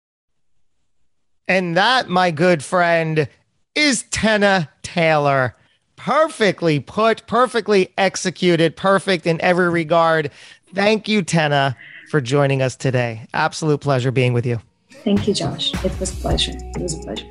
And 1.48 1.74
that, 1.74 2.10
my 2.10 2.30
good 2.30 2.62
friend, 2.62 3.30
is 3.74 4.04
Tena 4.10 4.68
Taylor. 4.82 5.56
Perfectly 5.96 6.80
put, 6.80 7.26
perfectly 7.26 7.94
executed, 7.96 8.76
perfect 8.76 9.26
in 9.26 9.40
every 9.40 9.70
regard. 9.70 10.30
Thank 10.74 11.08
you, 11.08 11.22
Tena, 11.22 11.76
for 12.08 12.20
joining 12.20 12.62
us 12.62 12.76
today. 12.76 13.26
Absolute 13.34 13.80
pleasure 13.80 14.10
being 14.10 14.32
with 14.32 14.46
you. 14.46 14.60
Thank 15.04 15.28
you, 15.28 15.34
Josh. 15.34 15.72
It 15.84 15.98
was 16.00 16.12
a 16.12 16.16
pleasure. 16.16 16.52
It 16.54 16.82
was 16.82 16.94
a 16.94 16.98
pleasure. 16.98 17.26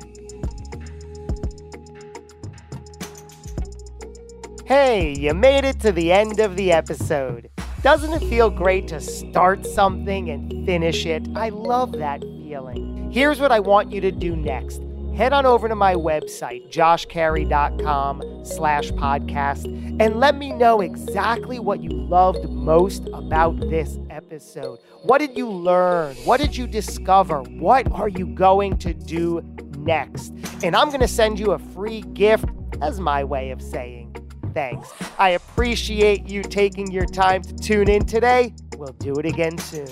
Hey, 4.66 5.14
you 5.16 5.32
made 5.32 5.64
it 5.64 5.78
to 5.80 5.92
the 5.92 6.10
end 6.10 6.40
of 6.40 6.56
the 6.56 6.72
episode. 6.72 7.50
Doesn't 7.82 8.12
it 8.12 8.28
feel 8.28 8.50
great 8.50 8.88
to 8.88 9.00
start 9.00 9.64
something 9.64 10.28
and 10.30 10.66
finish 10.66 11.06
it? 11.06 11.28
I 11.36 11.50
love 11.50 11.92
that 11.92 12.20
feeling. 12.20 13.10
Here's 13.12 13.38
what 13.38 13.52
I 13.52 13.60
want 13.60 13.92
you 13.92 14.00
to 14.00 14.10
do 14.10 14.34
next. 14.34 14.82
Head 15.16 15.32
on 15.32 15.46
over 15.46 15.66
to 15.66 15.74
my 15.74 15.94
website, 15.94 16.70
joshcarey.com 16.70 18.44
slash 18.44 18.90
podcast, 18.90 19.64
and 19.98 20.20
let 20.20 20.36
me 20.36 20.52
know 20.52 20.82
exactly 20.82 21.58
what 21.58 21.82
you 21.82 21.88
loved 21.88 22.46
most 22.50 23.08
about 23.14 23.58
this 23.58 23.98
episode. 24.10 24.78
What 25.04 25.18
did 25.18 25.34
you 25.34 25.48
learn? 25.50 26.16
What 26.26 26.38
did 26.38 26.54
you 26.54 26.66
discover? 26.66 27.40
What 27.44 27.90
are 27.92 28.08
you 28.08 28.26
going 28.26 28.76
to 28.76 28.92
do 28.92 29.40
next? 29.78 30.34
And 30.62 30.76
I'm 30.76 30.88
going 30.88 31.00
to 31.00 31.08
send 31.08 31.38
you 31.38 31.52
a 31.52 31.58
free 31.58 32.02
gift 32.02 32.50
as 32.82 33.00
my 33.00 33.24
way 33.24 33.52
of 33.52 33.62
saying, 33.62 34.14
thanks. 34.52 34.92
I 35.18 35.30
appreciate 35.30 36.28
you 36.28 36.42
taking 36.42 36.92
your 36.92 37.06
time 37.06 37.40
to 37.40 37.54
tune 37.54 37.88
in 37.88 38.04
today. 38.04 38.54
We'll 38.76 38.92
do 38.92 39.14
it 39.14 39.24
again 39.24 39.56
soon. 39.56 39.88